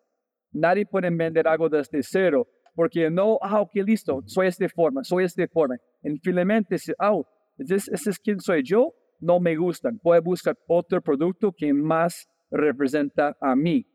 Nadie 0.51 0.85
puede 0.85 1.09
vender 1.09 1.47
algo 1.47 1.69
desde 1.69 2.01
cero 2.01 2.47
porque 2.75 3.09
no, 3.09 3.39
ah, 3.41 3.61
ok, 3.61 3.71
listo, 3.75 4.21
soy 4.25 4.47
esta 4.47 4.67
forma, 4.69 5.03
soy 5.03 5.23
esta 5.23 5.47
forma. 5.47 5.77
En 6.03 6.19
finalmente, 6.19 6.77
si, 6.77 6.91
ah, 6.99 7.13
ese, 7.57 7.91
es 7.93 8.19
quien 8.19 8.39
soy 8.39 8.63
yo, 8.63 8.93
no 9.19 9.39
me 9.39 9.55
gustan. 9.55 9.99
Voy 10.03 10.17
a 10.17 10.21
buscar 10.21 10.57
otro 10.67 11.01
producto 11.01 11.53
que 11.53 11.73
más 11.73 12.27
representa 12.51 13.35
a 13.39 13.55
mí. 13.55 13.87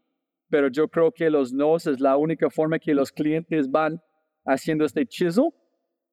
Pero 0.48 0.68
yo 0.68 0.88
creo 0.88 1.12
que 1.12 1.30
los 1.30 1.52
no 1.52 1.76
es 1.76 2.00
la 2.00 2.16
única 2.16 2.50
forma 2.50 2.78
que 2.78 2.94
los 2.94 3.12
clientes 3.12 3.70
van 3.70 4.00
haciendo 4.44 4.84
este 4.84 5.06
chisel 5.06 5.50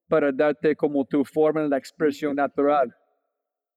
para 0.08 0.32
darte 0.32 0.76
como 0.76 1.06
tu 1.06 1.24
forma 1.24 1.62
la 1.64 1.78
expresión 1.78 2.36
natural. 2.36 2.94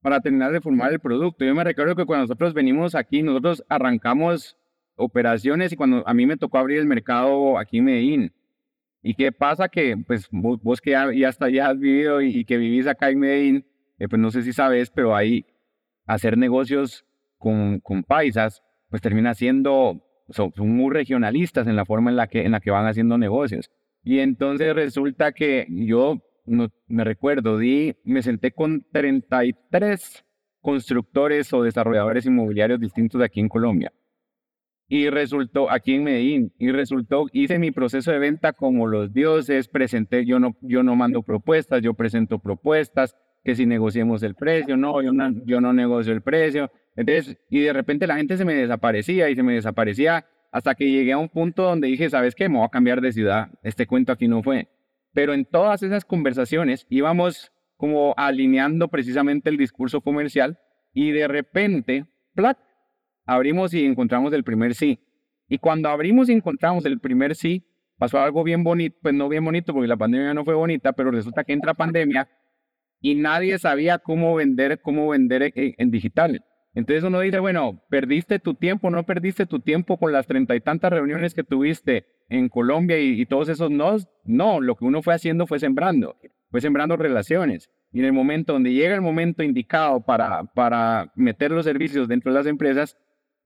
Para 0.03 0.20
terminar 0.20 0.53
de 0.53 0.61
formar 0.61 0.92
el 0.92 1.00
producto. 1.00 1.44
Yo 1.44 1.55
me 1.55 1.64
recuerdo 1.64 1.94
que 1.94 2.05
cuando 2.05 2.24
nosotros 2.24 2.53
venimos 2.53 2.94
aquí, 2.94 3.22
nosotros 3.22 3.64
arrancamos 3.68 4.57
operaciones 4.96 5.72
y 5.72 5.76
cuando 5.76 6.07
a 6.07 6.12
mí 6.12 6.26
me 6.26 6.37
tocó 6.37 6.59
abrir 6.59 6.79
el 6.79 6.87
mercado 6.87 7.59
aquí 7.59 7.79
en 7.79 7.85
Medellín. 7.85 8.33
¿Y 9.03 9.15
qué 9.15 9.33
pasa? 9.33 9.69
Que 9.69 9.97
pues 9.97 10.29
vos, 10.31 10.81
que 10.81 10.91
ya, 10.91 11.29
hasta 11.29 11.49
ya 11.49 11.69
has 11.69 11.79
vivido 11.79 12.21
y, 12.21 12.45
que 12.45 12.59
vivís 12.59 12.87
acá 12.87 13.11
en 13.11 13.19
Medellín, 13.19 13.67
eh, 13.99 14.09
pues 14.09 14.21
no 14.21 14.31
sé 14.31 14.43
si 14.43 14.53
sabes, 14.53 14.91
pero 14.91 15.17
ahí 15.17 15.47
hacer 16.07 16.37
negocios 16.37 17.07
con, 17.39 17.81
con 17.81 18.03
paisas, 18.03 18.63
pues 18.89 19.01
termina 19.01 19.35
siendo, 19.35 20.03
son, 20.29 20.53
son, 20.55 20.69
muy 20.69 20.93
regionalistas 20.93 21.67
en 21.67 21.77
la 21.77 21.85
forma 21.85 22.11
en 22.11 22.17
la 22.17 22.27
que, 22.27 22.45
en 22.45 22.53
la 22.53 22.61
que 22.61 22.71
van 22.71 22.87
haciendo 22.87 23.17
negocios. 23.17 23.71
Y 24.03 24.19
entonces 24.19 24.75
resulta 24.75 25.33
que 25.33 25.67
yo 25.71 26.19
no, 26.47 26.69
me 26.89 27.05
recuerdo, 27.05 27.59
di, 27.59 27.97
me 28.05 28.23
senté 28.23 28.53
con 28.53 28.85
33 28.93 30.25
constructores 30.61 31.53
o 31.53 31.63
desarrolladores 31.63 32.27
inmobiliarios 32.27 32.81
distintos 32.81 33.19
de 33.21 33.25
aquí 33.25 33.41
en 33.41 33.49
Colombia. 33.49 33.93
Y 34.92 35.09
resultó, 35.09 35.70
aquí 35.70 35.94
en 35.94 36.03
Medellín, 36.03 36.53
y 36.59 36.72
resultó, 36.72 37.26
hice 37.33 37.61
mi 37.61 37.70
proceso 37.70 38.11
de 38.11 38.18
venta 38.18 38.53
como 38.53 38.88
los 38.88 39.12
dioses, 39.12 39.68
presenté, 39.68 40.26
yo 40.26 40.40
no, 40.40 40.57
yo 40.62 40.83
no 40.83 40.96
mando 40.96 41.22
propuestas, 41.22 41.81
yo 41.81 41.94
presento 41.94 42.40
propuestas, 42.40 43.14
que 43.44 43.55
si 43.55 43.66
negociemos 43.66 44.24
el 44.24 44.35
precio, 44.35 44.76
no, 44.76 45.00
yo 45.00 45.12
no, 45.12 45.33
yo 45.46 45.61
no 45.61 45.72
negocio 45.72 46.12
el 46.12 46.22
precio. 46.22 46.72
Entonces, 46.96 47.38
y 47.48 47.61
de 47.61 47.72
repente 47.72 48.09
la 48.09 48.16
gente 48.16 48.37
se 48.37 48.44
me 48.44 48.53
desaparecía 48.53 49.31
y 49.31 49.37
se 49.37 49.44
me 49.44 49.55
desaparecía 49.55 50.26
hasta 50.50 50.74
que 50.74 50.90
llegué 50.90 51.12
a 51.12 51.18
un 51.18 51.29
punto 51.29 51.62
donde 51.62 51.87
dije, 51.87 52.11
¿sabes 52.11 52.35
qué? 52.35 52.48
Me 52.48 52.57
voy 52.57 52.66
a 52.66 52.70
cambiar 52.70 53.00
de 53.00 53.12
ciudad. 53.12 53.48
Este 53.62 53.87
cuento 53.87 54.11
aquí 54.11 54.26
no 54.26 54.42
fue. 54.42 54.66
Pero 55.12 55.35
en 55.35 55.44
todas 55.44 55.85
esas 55.85 56.05
conversaciones 56.05 56.88
íbamos 56.90 57.53
como 57.76 58.12
alineando 58.16 58.88
precisamente 58.88 59.50
el 59.50 59.57
discurso 59.57 60.00
comercial 60.00 60.59
y 60.92 61.12
de 61.12 61.29
repente, 61.29 62.07
¡plac! 62.35 62.59
Abrimos 63.31 63.73
y 63.75 63.85
encontramos 63.85 64.33
el 64.33 64.43
primer 64.43 64.75
sí. 64.75 64.99
Y 65.49 65.59
cuando 65.59 65.88
abrimos 65.88 66.29
y 66.29 66.33
encontramos 66.33 66.85
el 66.85 66.99
primer 66.99 67.37
sí, 67.37 67.64
pasó 67.97 68.19
algo 68.19 68.43
bien 68.43 68.64
bonito, 68.64 68.99
pues 69.01 69.14
no 69.14 69.29
bien 69.29 69.45
bonito 69.45 69.73
porque 69.73 69.87
la 69.87 69.97
pandemia 69.97 70.35
no 70.35 70.45
fue 70.45 70.55
bonita, 70.55 70.93
pero 70.95 71.12
resulta 71.12 71.45
que 71.45 71.53
entra 71.53 71.75
pandemia 71.75 72.29
y 73.01 73.14
nadie 73.14 73.57
sabía 73.61 73.99
cómo 73.99 74.35
vender, 74.35 74.81
cómo 74.81 75.09
vender 75.09 75.53
en 75.55 75.90
digital. 75.93 76.45
Entonces 76.75 77.05
uno 77.05 77.21
dice, 77.21 77.38
bueno, 77.38 77.81
perdiste 77.88 78.40
tu 78.40 78.55
tiempo, 78.55 78.90
no 78.90 79.07
perdiste 79.07 79.47
tu 79.47 79.61
tiempo 79.61 79.97
con 79.97 80.11
las 80.11 80.27
treinta 80.27 80.57
y 80.57 80.61
tantas 80.61 80.90
reuniones 80.90 81.33
que 81.33 81.45
tuviste 81.45 82.07
en 82.29 82.49
Colombia 82.49 82.99
y, 82.99 83.25
todos 83.27 83.49
esos 83.49 83.71
no. 83.71 83.97
No, 84.25 84.61
lo 84.61 84.75
que 84.75 84.85
uno 84.85 85.03
fue 85.03 85.14
haciendo 85.14 85.47
fue 85.47 85.61
sembrando, 85.61 86.16
fue 86.51 86.61
sembrando 86.61 86.97
relaciones. 86.97 87.71
Y 87.93 88.01
en 88.01 88.07
el 88.07 88.12
momento 88.12 88.55
donde 88.55 88.73
llega 88.73 88.97
el 88.97 89.03
momento 89.03 89.45
indicado 89.45 90.01
para, 90.01 90.43
para 90.53 91.12
meter 91.14 91.53
los 91.53 91.64
servicios 91.64 92.09
dentro 92.09 92.33
de 92.33 92.38
las 92.38 92.47
empresas, 92.47 92.97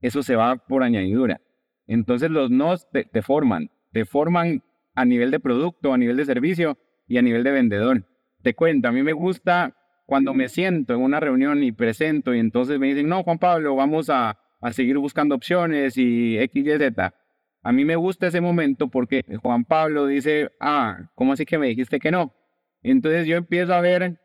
eso 0.06 0.22
se 0.22 0.36
va 0.36 0.56
por 0.56 0.82
añadidura. 0.82 1.40
Entonces 1.86 2.30
los 2.30 2.50
no 2.50 2.76
te, 2.76 3.04
te 3.04 3.22
forman, 3.22 3.70
te 3.92 4.04
forman 4.04 4.62
a 4.94 5.04
nivel 5.04 5.30
de 5.30 5.40
producto, 5.40 5.92
a 5.94 5.98
nivel 5.98 6.16
de 6.16 6.26
servicio 6.26 6.78
y 7.06 7.16
a 7.16 7.22
nivel 7.22 7.42
de 7.42 7.52
vendedor. 7.52 8.06
Te 8.42 8.54
cuento, 8.54 8.88
a 8.88 8.92
mí 8.92 9.02
me 9.02 9.14
gusta 9.14 9.74
cuando 10.06 10.34
me 10.34 10.48
siento 10.48 10.94
en 10.94 11.00
una 11.00 11.20
reunión 11.20 11.62
y 11.64 11.72
presento 11.72 12.34
y 12.34 12.38
entonces 12.38 12.78
me 12.78 12.88
dicen, 12.88 13.08
no, 13.08 13.22
Juan 13.22 13.38
Pablo, 13.38 13.74
vamos 13.76 14.10
a, 14.10 14.38
a 14.60 14.72
seguir 14.72 14.98
buscando 14.98 15.34
opciones 15.34 15.96
y 15.96 16.38
X, 16.38 16.66
Y, 16.66 16.78
Z. 16.78 17.14
A 17.62 17.72
mí 17.72 17.86
me 17.86 17.96
gusta 17.96 18.26
ese 18.26 18.42
momento 18.42 18.88
porque 18.88 19.22
Juan 19.42 19.64
Pablo 19.64 20.06
dice, 20.06 20.50
ah, 20.60 21.10
¿cómo 21.14 21.32
así 21.32 21.46
que 21.46 21.56
me 21.56 21.68
dijiste 21.68 21.98
que 21.98 22.10
no? 22.10 22.34
Entonces 22.82 23.26
yo 23.26 23.38
empiezo 23.38 23.72
a 23.72 23.80
ver 23.80 24.20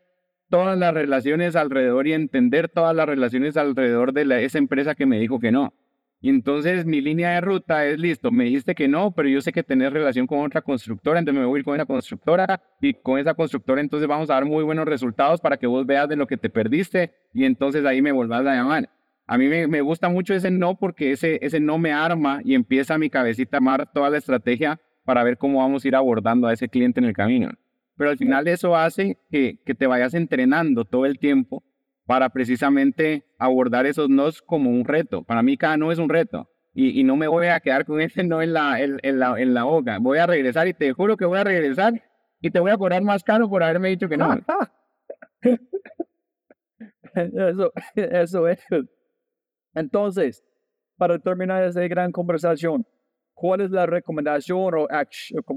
todas 0.50 0.78
las 0.78 0.92
relaciones 0.92 1.56
alrededor 1.56 2.06
y 2.06 2.12
entender 2.12 2.68
todas 2.68 2.94
las 2.94 3.06
relaciones 3.06 3.56
alrededor 3.56 4.12
de 4.12 4.44
esa 4.44 4.58
empresa 4.58 4.94
que 4.94 5.06
me 5.06 5.18
dijo 5.18 5.40
que 5.40 5.52
no. 5.52 5.72
Y 6.22 6.28
entonces 6.28 6.84
mi 6.84 7.00
línea 7.00 7.30
de 7.30 7.40
ruta 7.40 7.86
es 7.86 7.98
listo, 7.98 8.30
me 8.30 8.44
dijiste 8.44 8.74
que 8.74 8.88
no, 8.88 9.10
pero 9.12 9.26
yo 9.26 9.40
sé 9.40 9.52
que 9.52 9.62
tenés 9.62 9.90
relación 9.90 10.26
con 10.26 10.40
otra 10.40 10.60
constructora, 10.60 11.18
entonces 11.18 11.40
me 11.40 11.46
voy 11.46 11.56
a 11.56 11.60
ir 11.60 11.64
con 11.64 11.74
esa 11.74 11.86
constructora 11.86 12.60
y 12.82 12.92
con 12.92 13.18
esa 13.18 13.32
constructora 13.32 13.80
entonces 13.80 14.06
vamos 14.06 14.28
a 14.28 14.34
dar 14.34 14.44
muy 14.44 14.62
buenos 14.62 14.84
resultados 14.84 15.40
para 15.40 15.56
que 15.56 15.66
vos 15.66 15.86
veas 15.86 16.10
de 16.10 16.16
lo 16.16 16.26
que 16.26 16.36
te 16.36 16.50
perdiste 16.50 17.14
y 17.32 17.44
entonces 17.44 17.86
ahí 17.86 18.02
me 18.02 18.12
volvás 18.12 18.44
a 18.44 18.54
llamar. 18.54 18.90
A 19.26 19.38
mí 19.38 19.46
me, 19.48 19.80
gusta 19.80 20.10
mucho 20.10 20.34
ese 20.34 20.50
no 20.50 20.76
porque 20.76 21.12
ese, 21.12 21.38
ese 21.40 21.58
no 21.58 21.78
me 21.78 21.92
arma 21.92 22.40
y 22.44 22.54
empieza 22.54 22.98
mi 22.98 23.08
cabecita 23.08 23.56
a 23.56 23.58
armar 23.58 23.90
toda 23.90 24.10
la 24.10 24.18
estrategia 24.18 24.78
para 25.04 25.24
ver 25.24 25.38
cómo 25.38 25.60
vamos 25.60 25.84
a 25.84 25.88
ir 25.88 25.96
abordando 25.96 26.48
a 26.48 26.52
ese 26.52 26.68
cliente 26.68 27.00
en 27.00 27.06
el 27.06 27.14
camino. 27.14 27.50
Pero 28.00 28.12
al 28.12 28.16
final 28.16 28.48
eso 28.48 28.74
hace 28.74 29.18
que, 29.30 29.58
que 29.62 29.74
te 29.74 29.86
vayas 29.86 30.14
entrenando 30.14 30.86
todo 30.86 31.04
el 31.04 31.18
tiempo 31.18 31.62
para 32.06 32.30
precisamente 32.30 33.26
abordar 33.36 33.84
esos 33.84 34.08
nos 34.08 34.40
como 34.40 34.70
un 34.70 34.86
reto. 34.86 35.22
Para 35.22 35.42
mí 35.42 35.58
cada 35.58 35.76
no 35.76 35.92
es 35.92 35.98
un 35.98 36.08
reto 36.08 36.48
y, 36.72 36.98
y 36.98 37.04
no 37.04 37.16
me 37.16 37.28
voy 37.28 37.48
a 37.48 37.60
quedar 37.60 37.84
con 37.84 38.00
ese 38.00 38.24
no 38.24 38.40
en 38.40 38.54
la, 38.54 38.80
en, 38.80 39.18
la, 39.18 39.38
en 39.38 39.52
la 39.52 39.64
boca. 39.64 39.98
Voy 40.00 40.16
a 40.16 40.26
regresar 40.26 40.66
y 40.66 40.72
te 40.72 40.94
juro 40.94 41.18
que 41.18 41.26
voy 41.26 41.40
a 41.40 41.44
regresar 41.44 42.02
y 42.40 42.50
te 42.50 42.58
voy 42.58 42.70
a 42.70 42.78
cobrar 42.78 43.02
más 43.02 43.22
caro 43.22 43.50
por 43.50 43.62
haberme 43.62 43.90
dicho 43.90 44.08
que 44.08 44.16
no. 44.16 44.34
eso, 47.14 47.70
eso 47.96 48.48
es. 48.48 48.64
Entonces, 49.74 50.42
para 50.96 51.18
terminar 51.18 51.64
esta 51.64 51.86
gran 51.86 52.12
conversación, 52.12 52.86
¿cuál 53.34 53.60
es 53.60 53.70
la 53.70 53.84
recomendación 53.84 54.72
o 54.74 54.88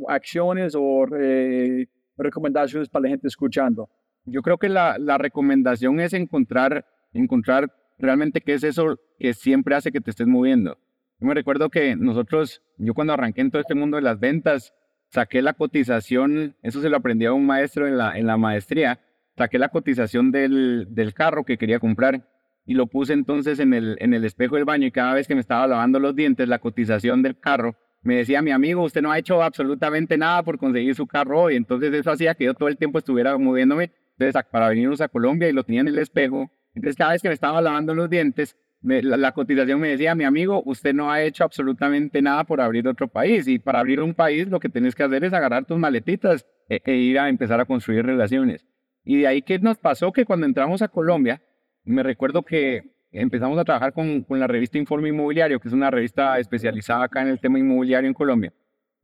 acciones 0.10 0.76
o 0.76 1.06
eh, 1.18 1.88
recomendaciones 2.18 2.90
para 2.90 3.04
la 3.04 3.10
gente 3.10 3.28
escuchando? 3.28 3.90
Yo 4.26 4.42
creo 4.42 4.58
que 4.58 4.70
la, 4.70 4.98
la 4.98 5.18
recomendación 5.18 6.00
es 6.00 6.14
encontrar, 6.14 6.86
encontrar 7.14 7.74
realmente 7.98 8.42
qué 8.42 8.54
es 8.54 8.64
eso 8.64 9.00
que 9.20 9.34
siempre 9.34 9.76
hace 9.76 9.92
que 9.92 10.02
te 10.02 10.12
estés 10.12 10.28
moviendo. 10.28 10.78
Yo 11.20 11.28
me 11.28 11.34
recuerdo 11.34 11.70
que 11.70 11.96
nosotros, 11.96 12.62
yo 12.78 12.94
cuando 12.94 13.14
arranqué 13.14 13.42
en 13.42 13.52
todo 13.52 13.62
este 13.62 13.76
mundo 13.76 13.98
de 13.98 14.04
las 14.04 14.20
ventas, 14.20 14.74
saqué 15.10 15.42
la 15.42 15.54
cotización, 15.54 16.56
eso 16.64 16.82
se 16.82 16.90
lo 16.90 16.98
aprendí 16.98 17.26
a 17.26 17.34
un 17.34 17.46
maestro 17.46 17.88
en 17.88 17.98
la, 17.98 18.18
en 18.18 18.26
la 18.28 18.38
maestría, 18.38 19.00
saqué 19.38 19.60
la 19.60 19.70
cotización 19.70 20.32
del, 20.32 20.88
del 20.90 21.14
carro 21.14 21.44
que 21.44 21.58
quería 21.58 21.80
comprar 21.80 22.28
y 22.66 22.74
lo 22.74 22.88
puse 22.88 23.14
entonces 23.14 23.60
en 23.60 23.74
el, 23.74 23.98
en 24.00 24.14
el 24.14 24.26
espejo 24.26 24.56
del 24.56 24.66
baño 24.66 24.88
y 24.88 24.92
cada 24.92 25.14
vez 25.14 25.28
que 25.28 25.36
me 25.36 25.42
estaba 25.42 25.68
lavando 25.68 26.00
los 26.00 26.16
dientes, 26.16 26.48
la 26.48 26.60
cotización 26.60 27.22
del 27.22 27.40
carro, 27.40 27.76
me 28.04 28.18
decía 28.18 28.42
mi 28.42 28.52
amigo, 28.52 28.84
usted 28.84 29.02
no 29.02 29.12
ha 29.12 29.18
hecho 29.18 29.42
absolutamente 29.42 30.18
nada 30.18 30.44
por 30.44 30.58
conseguir 30.58 30.94
su 30.94 31.08
carro 31.08 31.44
hoy. 31.44 31.56
Entonces 31.56 31.94
eso 31.94 32.12
hacía 32.12 32.36
que 32.36 32.46
yo 32.46 32.54
todo 32.54 32.70
el 32.70 32.78
tiempo 32.78 33.00
estuviera 33.00 33.38
moviéndome 33.38 33.92
entonces, 34.18 34.44
para 34.52 34.70
venirnos 34.70 35.02
a 35.02 35.08
Colombia 35.08 35.50
y 35.50 35.54
lo 35.54 35.64
tenía 35.64 35.82
en 35.82 35.88
el 35.88 35.98
espejo. 35.98 36.52
Entonces 36.76 36.96
cada 36.96 37.14
vez 37.14 37.22
que 37.22 37.30
me 37.30 37.34
estaba 37.34 37.62
lavando 37.62 37.96
los 37.96 38.10
dientes, 38.10 38.56
la, 38.82 39.32
cotización 39.32 39.80
me 39.80 39.90
decía, 39.90 40.14
mi 40.14 40.26
amigo, 40.26 40.62
usted 40.66 40.94
no 40.94 41.12
ha 41.12 41.22
hecho 41.24 41.44
absolutamente 41.44 42.22
nada 42.22 42.44
por 42.44 42.60
abrir 42.60 42.88
otro 42.88 43.08
país. 43.08 43.48
Y 43.48 43.60
para 43.60 43.80
abrir 43.80 44.02
un 44.02 44.14
país 44.14 44.48
lo 44.48 44.60
que 44.60 44.70
tienes 44.70 44.96
que 44.96 45.04
hacer 45.04 45.24
es 45.24 45.34
agarrar 45.34 45.66
tus 45.66 45.78
maletitas 45.78 46.46
e, 46.70 46.82
e 46.86 46.96
ir 46.96 47.20
a 47.20 47.30
empezar 47.30 47.60
a 47.60 47.66
construir 47.66 48.06
relaciones. 48.06 48.66
Y 49.06 49.20
de 49.20 49.28
ahí 49.28 49.42
que 49.42 49.60
nos 49.60 49.78
pasó 49.78 50.12
que 50.12 50.26
cuando 50.26 50.46
entramos 50.46 50.82
a 50.82 50.88
Colombia, 50.88 51.42
me 51.84 52.04
recuerdo 52.04 52.44
que 52.44 52.94
empezamos 53.14 53.58
a 53.58 53.64
trabajar 53.64 53.94
con, 53.94 54.24
con, 54.24 54.40
la 54.40 54.48
revista 54.48 54.78
Informe 54.78 55.10
Inmobiliario, 55.10 55.60
que 55.60 55.68
es 55.68 55.74
una 55.74 55.92
revista 55.92 56.38
especializada 56.40 57.06
acá 57.06 57.22
en 57.22 57.30
el 57.30 57.40
tema 57.40 57.60
inmobiliario 57.60 58.08
en 58.08 58.14
Colombia. 58.14 58.54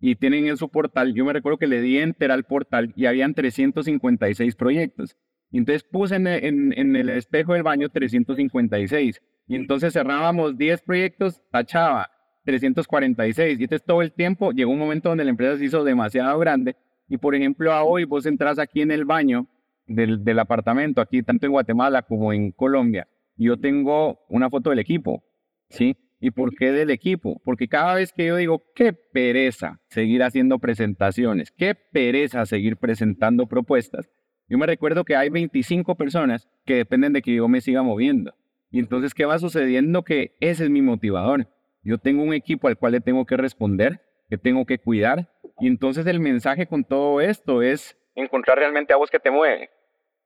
Y 0.02 0.16
tienen 0.16 0.48
en 0.48 0.58
su 0.58 0.70
portal, 0.70 1.14
yo 1.14 1.26
me 1.26 1.34
recuerdo 1.34 1.58
que 1.58 1.68
le 1.68 1.82
di 1.82 1.98
enter 1.98 2.32
al 2.32 2.46
portal 2.46 2.94
y 2.96 3.06
habían 3.06 3.34
356 3.34 4.56
proyectos. 4.56 5.18
Y 5.52 5.58
entonces 5.58 5.84
puse 5.84 6.16
en, 6.16 6.28
en, 6.28 6.74
en 6.78 6.96
el 6.96 7.10
espejo 7.10 7.54
del 7.54 7.64
baño 7.64 7.90
356. 7.90 9.22
Y 9.48 9.56
entonces 9.56 9.94
cerrábamos 9.94 10.58
10 10.58 10.82
proyectos, 10.84 11.42
tachaba 11.52 12.10
346. 12.46 13.60
Y 13.60 13.64
entonces 13.64 13.86
todo 13.86 14.02
el 14.02 14.12
tiempo 14.12 14.52
llegó 14.52 14.72
un 14.72 14.80
momento 14.80 15.10
donde 15.10 15.24
la 15.24 15.32
empresa 15.32 15.58
se 15.58 15.66
hizo 15.66 15.84
demasiado 15.84 16.38
grande. 16.40 16.76
Y 17.08 17.18
por 17.18 17.36
ejemplo, 17.36 17.74
a 17.74 17.84
hoy 17.84 18.06
vos 18.06 18.26
entras 18.26 18.60
aquí 18.60 18.82
en 18.82 18.92
el 18.92 19.06
baño 19.06 19.48
del, 19.88 20.24
del 20.24 20.40
apartamento, 20.40 21.02
aquí 21.02 21.24
tanto 21.24 21.46
en 21.46 21.52
Guatemala 21.52 22.04
como 22.04 22.32
en 22.32 22.52
Colombia, 22.52 23.08
yo 23.46 23.58
tengo 23.58 24.20
una 24.30 24.50
foto 24.50 24.70
del 24.70 24.80
equipo, 24.80 25.24
¿sí? 25.70 25.96
¿Y 26.20 26.32
por 26.32 26.54
qué 26.54 26.72
del 26.72 26.90
equipo? 26.90 27.42
Porque 27.46 27.68
cada 27.68 27.96
vez 27.96 28.12
que 28.12 28.26
yo 28.26 28.36
digo, 28.36 28.64
qué 28.76 28.92
pereza 28.94 29.80
seguir 29.88 30.22
haciendo 30.24 30.60
presentaciones, 30.60 31.52
qué 31.52 31.76
pereza 31.76 32.46
seguir 32.46 32.78
presentando 32.78 33.48
propuestas, 33.48 34.10
yo 34.50 34.58
me 34.58 34.66
recuerdo 34.66 35.06
que 35.06 35.16
hay 35.16 35.30
25 35.30 35.96
personas 35.96 36.50
que 36.66 36.76
dependen 36.76 37.14
de 37.14 37.22
que 37.22 37.36
yo 37.36 37.48
me 37.48 37.62
siga 37.62 37.84
moviendo. 37.84 38.34
Y 38.72 38.80
entonces, 38.80 39.14
¿qué 39.14 39.26
va 39.26 39.38
sucediendo? 39.38 40.04
Que 40.04 40.36
ese 40.40 40.64
es 40.64 40.70
mi 40.72 40.82
motivador. 40.82 41.48
Yo 41.84 42.00
tengo 42.00 42.24
un 42.24 42.34
equipo 42.34 42.68
al 42.68 42.78
cual 42.78 42.94
le 42.94 43.02
tengo 43.02 43.26
que 43.26 43.38
responder, 43.38 44.02
que 44.28 44.38
tengo 44.38 44.66
que 44.66 44.80
cuidar. 44.80 45.30
Y 45.60 45.68
entonces 45.68 46.06
el 46.08 46.20
mensaje 46.20 46.66
con 46.66 46.84
todo 46.84 47.22
esto 47.22 47.62
es 47.62 47.96
encontrar 48.16 48.58
realmente 48.58 48.92
a 48.92 48.98
vos 48.98 49.10
que 49.10 49.20
te 49.20 49.32
mueve. 49.32 49.70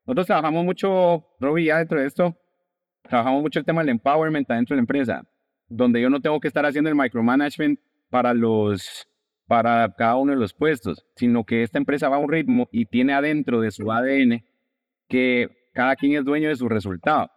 Nosotros 0.06 0.28
trabajamos 0.28 0.65
mucho, 0.65 1.26
Robbie, 1.39 1.65
ya 1.65 1.78
dentro 1.78 1.99
de 1.99 2.08
esto, 2.08 2.36
trabajamos 3.07 3.41
mucho 3.41 3.59
el 3.59 3.65
tema 3.65 3.81
del 3.81 3.89
empowerment 3.89 4.47
dentro 4.47 4.75
de 4.75 4.77
la 4.77 4.83
empresa, 4.83 5.27
donde 5.67 6.01
yo 6.01 6.09
no 6.09 6.21
tengo 6.21 6.39
que 6.39 6.47
estar 6.47 6.65
haciendo 6.65 6.89
el 6.89 6.95
micromanagement 6.95 7.79
para 8.09 8.33
los 8.33 9.07
para 9.47 9.93
cada 9.97 10.15
uno 10.15 10.31
de 10.31 10.39
los 10.39 10.53
puestos, 10.53 11.05
sino 11.15 11.43
que 11.43 11.63
esta 11.63 11.77
empresa 11.77 12.09
va 12.09 12.15
a 12.15 12.19
un 12.19 12.31
ritmo 12.31 12.69
y 12.71 12.85
tiene 12.85 13.13
adentro 13.13 13.59
de 13.59 13.71
su 13.71 13.91
ADN 13.91 14.43
que 15.07 15.49
cada 15.73 15.95
quien 15.95 16.13
es 16.13 16.25
dueño 16.25 16.49
de 16.49 16.55
su 16.55 16.69
resultado. 16.69 17.29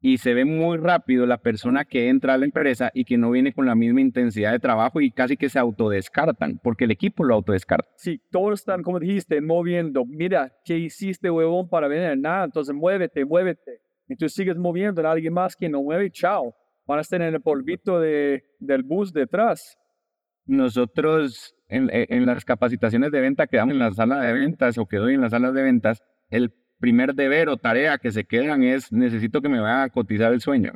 Y 0.00 0.18
se 0.18 0.34
ve 0.34 0.44
muy 0.44 0.76
rápido 0.78 1.26
la 1.26 1.38
persona 1.38 1.84
que 1.84 2.08
entra 2.08 2.34
a 2.34 2.38
la 2.38 2.44
empresa 2.44 2.90
y 2.94 3.04
que 3.04 3.16
no 3.16 3.30
viene 3.30 3.52
con 3.52 3.66
la 3.66 3.74
misma 3.74 4.00
intensidad 4.00 4.52
de 4.52 4.58
trabajo 4.58 5.00
y 5.00 5.10
casi 5.10 5.36
que 5.36 5.48
se 5.48 5.58
autodescartan, 5.58 6.58
porque 6.62 6.84
el 6.84 6.90
equipo 6.90 7.24
lo 7.24 7.34
autodescarta. 7.34 7.88
Sí, 7.96 8.20
todos 8.30 8.60
están, 8.60 8.82
como 8.82 9.00
dijiste, 9.00 9.40
moviendo. 9.40 10.04
Mira, 10.04 10.52
¿qué 10.64 10.78
hiciste, 10.78 11.30
huevón, 11.30 11.68
para 11.68 11.88
venir? 11.88 12.18
Nada, 12.18 12.44
entonces 12.44 12.74
muévete, 12.74 13.24
muévete. 13.24 13.80
Y 14.08 14.16
tú 14.16 14.28
sigues 14.28 14.56
moviendo 14.56 15.06
a 15.06 15.12
alguien 15.12 15.32
más 15.32 15.56
que 15.56 15.68
no 15.68 15.82
mueve, 15.82 16.10
chao. 16.10 16.54
Van 16.86 16.98
a 16.98 17.02
estar 17.02 17.20
en 17.20 17.34
el 17.34 17.40
polvito 17.40 17.98
de, 17.98 18.44
del 18.60 18.82
bus 18.82 19.12
detrás. 19.12 19.76
Nosotros 20.44 21.54
en, 21.68 21.88
en, 21.92 22.26
las 22.26 22.44
capacitaciones 22.44 23.10
de 23.10 23.20
venta 23.20 23.46
que 23.46 23.56
damos 23.56 23.72
en 23.72 23.80
la 23.80 23.92
sala 23.92 24.20
de 24.20 24.32
ventas 24.32 24.78
o 24.78 24.86
que 24.86 24.98
doy 24.98 25.14
en 25.14 25.20
las 25.20 25.32
salas 25.32 25.52
de 25.52 25.62
ventas, 25.62 26.02
el 26.30 26.52
primer 26.78 27.14
deber 27.14 27.48
o 27.48 27.56
tarea 27.56 27.98
que 27.98 28.12
se 28.12 28.24
quedan 28.24 28.62
es 28.62 28.92
necesito 28.92 29.40
que 29.42 29.48
me 29.48 29.60
vayan 29.60 29.80
a 29.80 29.88
cotizar 29.88 30.32
el 30.32 30.40
sueño. 30.40 30.72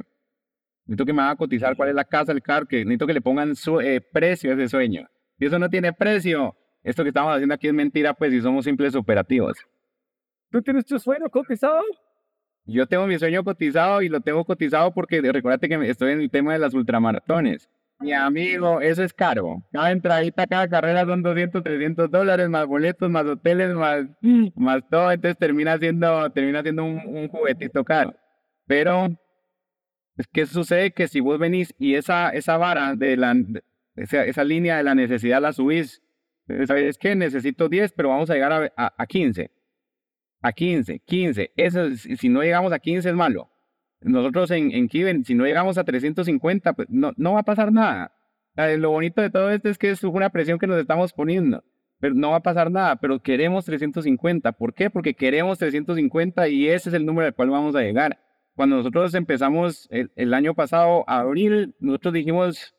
Necesito 0.87 1.07
que 1.07 1.12
me 1.12 1.19
vayan 1.19 1.35
a 1.35 1.37
cotizar 1.37 1.77
cuál 1.77 1.90
es 1.90 1.95
la 1.95 2.05
casa, 2.05 2.33
el 2.33 2.43
carro, 2.43 2.66
que 2.66 2.79
necesito 2.79 3.07
que 3.07 3.14
le 3.14 3.21
pongan 3.21 3.55
su 3.55 3.81
eh, 3.81 4.01
precio 4.01 4.51
a 4.51 4.55
ese 4.55 4.69
sueño. 4.69 5.07
Si 5.38 5.45
eso 5.45 5.59
no 5.59 5.69
tiene 5.69 5.93
precio, 5.93 6.57
esto 6.83 7.05
que 7.05 7.11
estamos 7.11 7.33
haciendo 7.33 7.55
aquí 7.55 7.69
es 7.69 7.75
mentira, 7.75 8.14
pues 8.14 8.33
si 8.33 8.40
somos 8.40 8.64
simples 8.64 8.95
operativos. 8.97 9.57
¿Tú 10.51 10.61
tienes 10.62 10.85
tu 10.85 10.99
sueño 10.99 11.31
cotizado? 11.31 11.83
Yo 12.70 12.87
tengo 12.87 13.06
mi 13.06 13.18
sueño 13.18 13.42
cotizado 13.42 14.00
y 14.00 14.09
lo 14.09 14.20
tengo 14.20 14.44
cotizado 14.44 14.92
porque 14.92 15.20
recuérdate 15.20 15.68
que 15.68 15.90
estoy 15.90 16.12
en 16.12 16.20
el 16.20 16.30
tema 16.30 16.52
de 16.52 16.61
las 16.61 16.72
ultramaratones. 16.72 17.68
Mi 17.98 18.12
amigo, 18.12 18.80
eso 18.80 19.02
es 19.02 19.12
caro. 19.12 19.62
Cada 19.72 19.90
entradita, 19.90 20.46
cada 20.46 20.68
carrera 20.68 21.04
son 21.04 21.22
200, 21.22 21.62
300 21.62 22.11
dólares, 22.11 22.48
más 22.48 22.66
boletos, 22.66 23.11
más 23.11 23.26
hoteles, 23.26 23.74
más, 23.74 24.06
más 24.54 24.88
todo. 24.88 25.11
Entonces 25.11 25.37
termina 25.37 25.76
siendo, 25.78 26.30
termina 26.30 26.62
siendo 26.62 26.85
un, 26.85 27.28
juguetito 27.28 27.85
caro. 27.85 28.14
Pero, 28.66 29.09
¿qué 30.33 30.46
sucede? 30.46 30.92
Que 30.92 31.09
si 31.09 31.20
vos 31.20 31.38
venís 31.38 31.74
y 31.78 31.96
esa, 31.96 32.30
esa 32.30 32.56
vara 32.56 32.94
de 32.94 33.16
la, 33.16 33.35
esa, 33.96 34.24
esa 34.24 34.44
línea 34.44 34.76
de 34.76 34.85
la 34.85 34.94
necesidad 34.94 35.42
la 35.42 35.52
subís, 35.52 36.02
¿sabes 36.66 36.96
qué? 36.96 37.16
Necesito 37.16 37.68
10, 37.68 37.92
pero 37.92 38.11
vamos 38.11 38.30
a 38.30 38.35
llegar 38.35 38.52
a, 38.52 38.72
a, 38.76 38.94
a 38.96 39.06
15. 39.06 39.50
A 40.40 40.53
15, 40.53 41.00
15. 41.00 41.53
Eso, 41.57 41.94
si 41.94 42.29
no 42.29 42.42
llegamos 42.42 42.72
a 42.72 42.79
15 42.79 43.09
es 43.09 43.14
malo. 43.14 43.50
Nosotros 44.00 44.50
en, 44.50 44.72
en 44.72 44.88
Kiven, 44.88 45.24
si 45.24 45.35
no 45.35 45.44
llegamos 45.44 45.76
a 45.76 45.85
350, 45.85 46.72
pues 46.72 46.88
no, 46.90 47.12
no 47.16 47.35
va 47.35 47.40
a 47.40 47.44
pasar 47.44 47.72
nada. 47.72 48.12
Lo 48.57 48.90
bonito 48.90 49.22
de 49.22 49.31
todo 49.31 49.50
esto 49.50 49.68
es 49.68 49.79
que 49.79 49.90
es 49.90 50.03
una 50.03 50.31
presión 50.31 50.59
que 50.59 50.66
nos 50.66 50.79
estamos 50.79 51.12
poniendo, 51.12 51.62
pero 51.98 52.14
no 52.14 52.31
va 52.31 52.37
a 52.37 52.42
pasar 52.42 52.70
nada, 52.70 52.96
pero 52.96 53.20
queremos 53.22 53.64
350. 53.64 54.53
¿Por 54.53 54.74
qué? 54.74 54.90
Porque 54.90 55.14
queremos 55.14 55.59
350 55.59 56.48
y 56.48 56.68
ese 56.68 56.88
es 56.88 56.94
el 56.94 57.07
número 57.07 57.26
al 57.26 57.35
cual 57.35 57.50
vamos 57.50 57.74
a 57.74 57.81
llegar. 57.81 58.18
Cuando 58.57 58.76
nosotros 58.76 59.14
empezamos 59.14 59.88
el, 59.90 60.11
el 60.16 60.35
año 60.35 60.55
pasado, 60.55 61.05
abril, 61.07 61.74
nosotros 61.79 62.14
dijimos, 62.14 62.74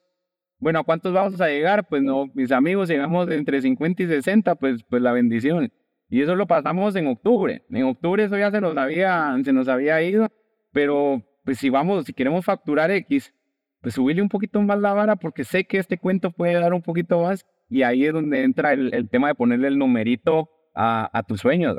bueno, 0.60 0.80
¿a 0.80 0.84
cuántos 0.84 1.14
vamos 1.14 1.40
a 1.42 1.48
llegar? 1.48 1.88
Pues 1.88 2.04
no, 2.04 2.28
mis 2.34 2.52
amigos, 2.52 2.90
llegamos 2.90 3.30
entre 3.32 3.62
50 3.62 4.04
y 4.04 4.08
60, 4.08 4.56
pues, 4.56 4.84
pues 4.84 5.02
la 5.02 5.12
bendición. 5.12 5.72
Y 6.12 6.22
eso 6.22 6.36
lo 6.36 6.46
pasamos 6.46 6.96
en 6.96 7.08
octubre. 7.08 7.66
En 7.72 7.86
octubre 7.86 8.24
eso 8.24 8.38
ya 8.38 8.52
se 8.52 8.62
nos 8.62 8.78
había, 8.78 9.36
se 9.44 9.52
nos 9.52 9.68
había 9.68 10.00
ido 10.04 10.28
pero 10.72 11.22
pues 11.44 11.58
si 11.58 11.70
vamos, 11.70 12.06
si 12.06 12.14
queremos 12.14 12.46
facturar 12.46 12.92
X, 12.92 13.34
pues 13.82 13.96
subirle 13.96 14.22
un 14.22 14.30
poquito 14.30 14.62
más 14.62 14.80
la 14.80 14.94
vara 14.94 15.16
porque 15.16 15.44
sé 15.44 15.66
que 15.66 15.78
este 15.78 15.98
cuento 15.98 16.32
puede 16.32 16.54
dar 16.54 16.74
un 16.74 16.82
poquito 16.82 17.22
más 17.22 17.46
y 17.70 17.84
ahí 17.84 18.06
es 18.06 18.14
donde 18.14 18.44
entra 18.44 18.74
el, 18.74 19.10
tema 19.10 19.30
de 19.30 19.36
ponerle 19.36 19.68
el 19.68 19.78
numerito 19.78 20.50
a, 20.74 21.10
a 21.18 21.24
tus 21.24 21.42
sueños. 21.42 21.78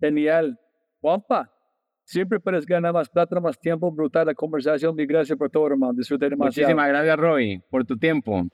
Genial. 0.00 0.58
Juanpa, 1.00 1.52
siempre 2.04 2.40
puedes 2.40 2.66
ganar 2.66 2.92
más 2.92 3.08
plata, 3.08 3.38
más 3.40 3.58
tiempo, 3.58 3.90
brutal 3.92 4.26
la 4.26 4.34
conversación. 4.34 4.98
Y 4.98 5.06
gracias 5.06 5.38
por 5.38 5.48
todo, 5.48 5.68
hermano. 5.68 5.92
Disfruté 5.92 6.28
demasiado. 6.28 6.66
Muchísimas 6.66 6.88
gracias, 6.88 7.16
Roy, 7.16 7.62
por 7.70 7.84
tu 7.84 7.96
tiempo. 7.96 8.48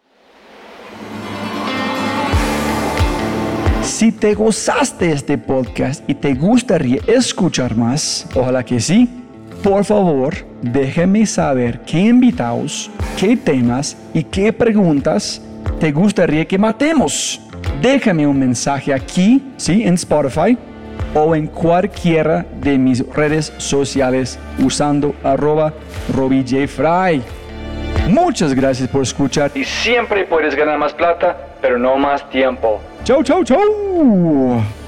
Si 3.84 4.10
te 4.10 4.34
gozaste 4.34 5.12
este 5.12 5.36
podcast 5.36 6.08
y 6.08 6.14
te 6.14 6.32
gustaría 6.32 7.02
escuchar 7.06 7.76
más, 7.76 8.26
ojalá 8.34 8.64
que 8.64 8.80
sí, 8.80 9.08
por 9.62 9.84
favor, 9.84 10.34
déjeme 10.62 11.26
saber 11.26 11.80
qué 11.80 11.98
invitados, 12.00 12.90
qué 13.20 13.36
temas 13.36 13.94
y 14.14 14.24
qué 14.24 14.54
preguntas 14.54 15.42
te 15.78 15.92
gustaría 15.92 16.46
que 16.46 16.56
matemos. 16.56 17.42
Déjame 17.82 18.26
un 18.26 18.38
mensaje 18.38 18.92
aquí, 18.92 19.42
sí, 19.58 19.82
en 19.84 19.94
Spotify 19.94 20.56
o 21.14 21.36
en 21.36 21.46
cualquiera 21.46 22.46
de 22.62 22.78
mis 22.78 23.06
redes 23.14 23.52
sociales 23.58 24.38
usando 24.60 25.14
arroba 25.22 25.74
Fry. 26.08 27.22
Muchas 28.08 28.54
gracias 28.54 28.88
por 28.88 29.02
escuchar 29.02 29.50
y 29.54 29.64
siempre 29.64 30.24
puedes 30.24 30.54
ganar 30.54 30.78
más 30.78 30.94
plata, 30.94 31.36
pero 31.60 31.78
no 31.78 31.98
más 31.98 32.28
tiempo. 32.30 32.80
Ciao, 33.04 33.22
ciao, 33.22 33.44
ciao 33.44 34.83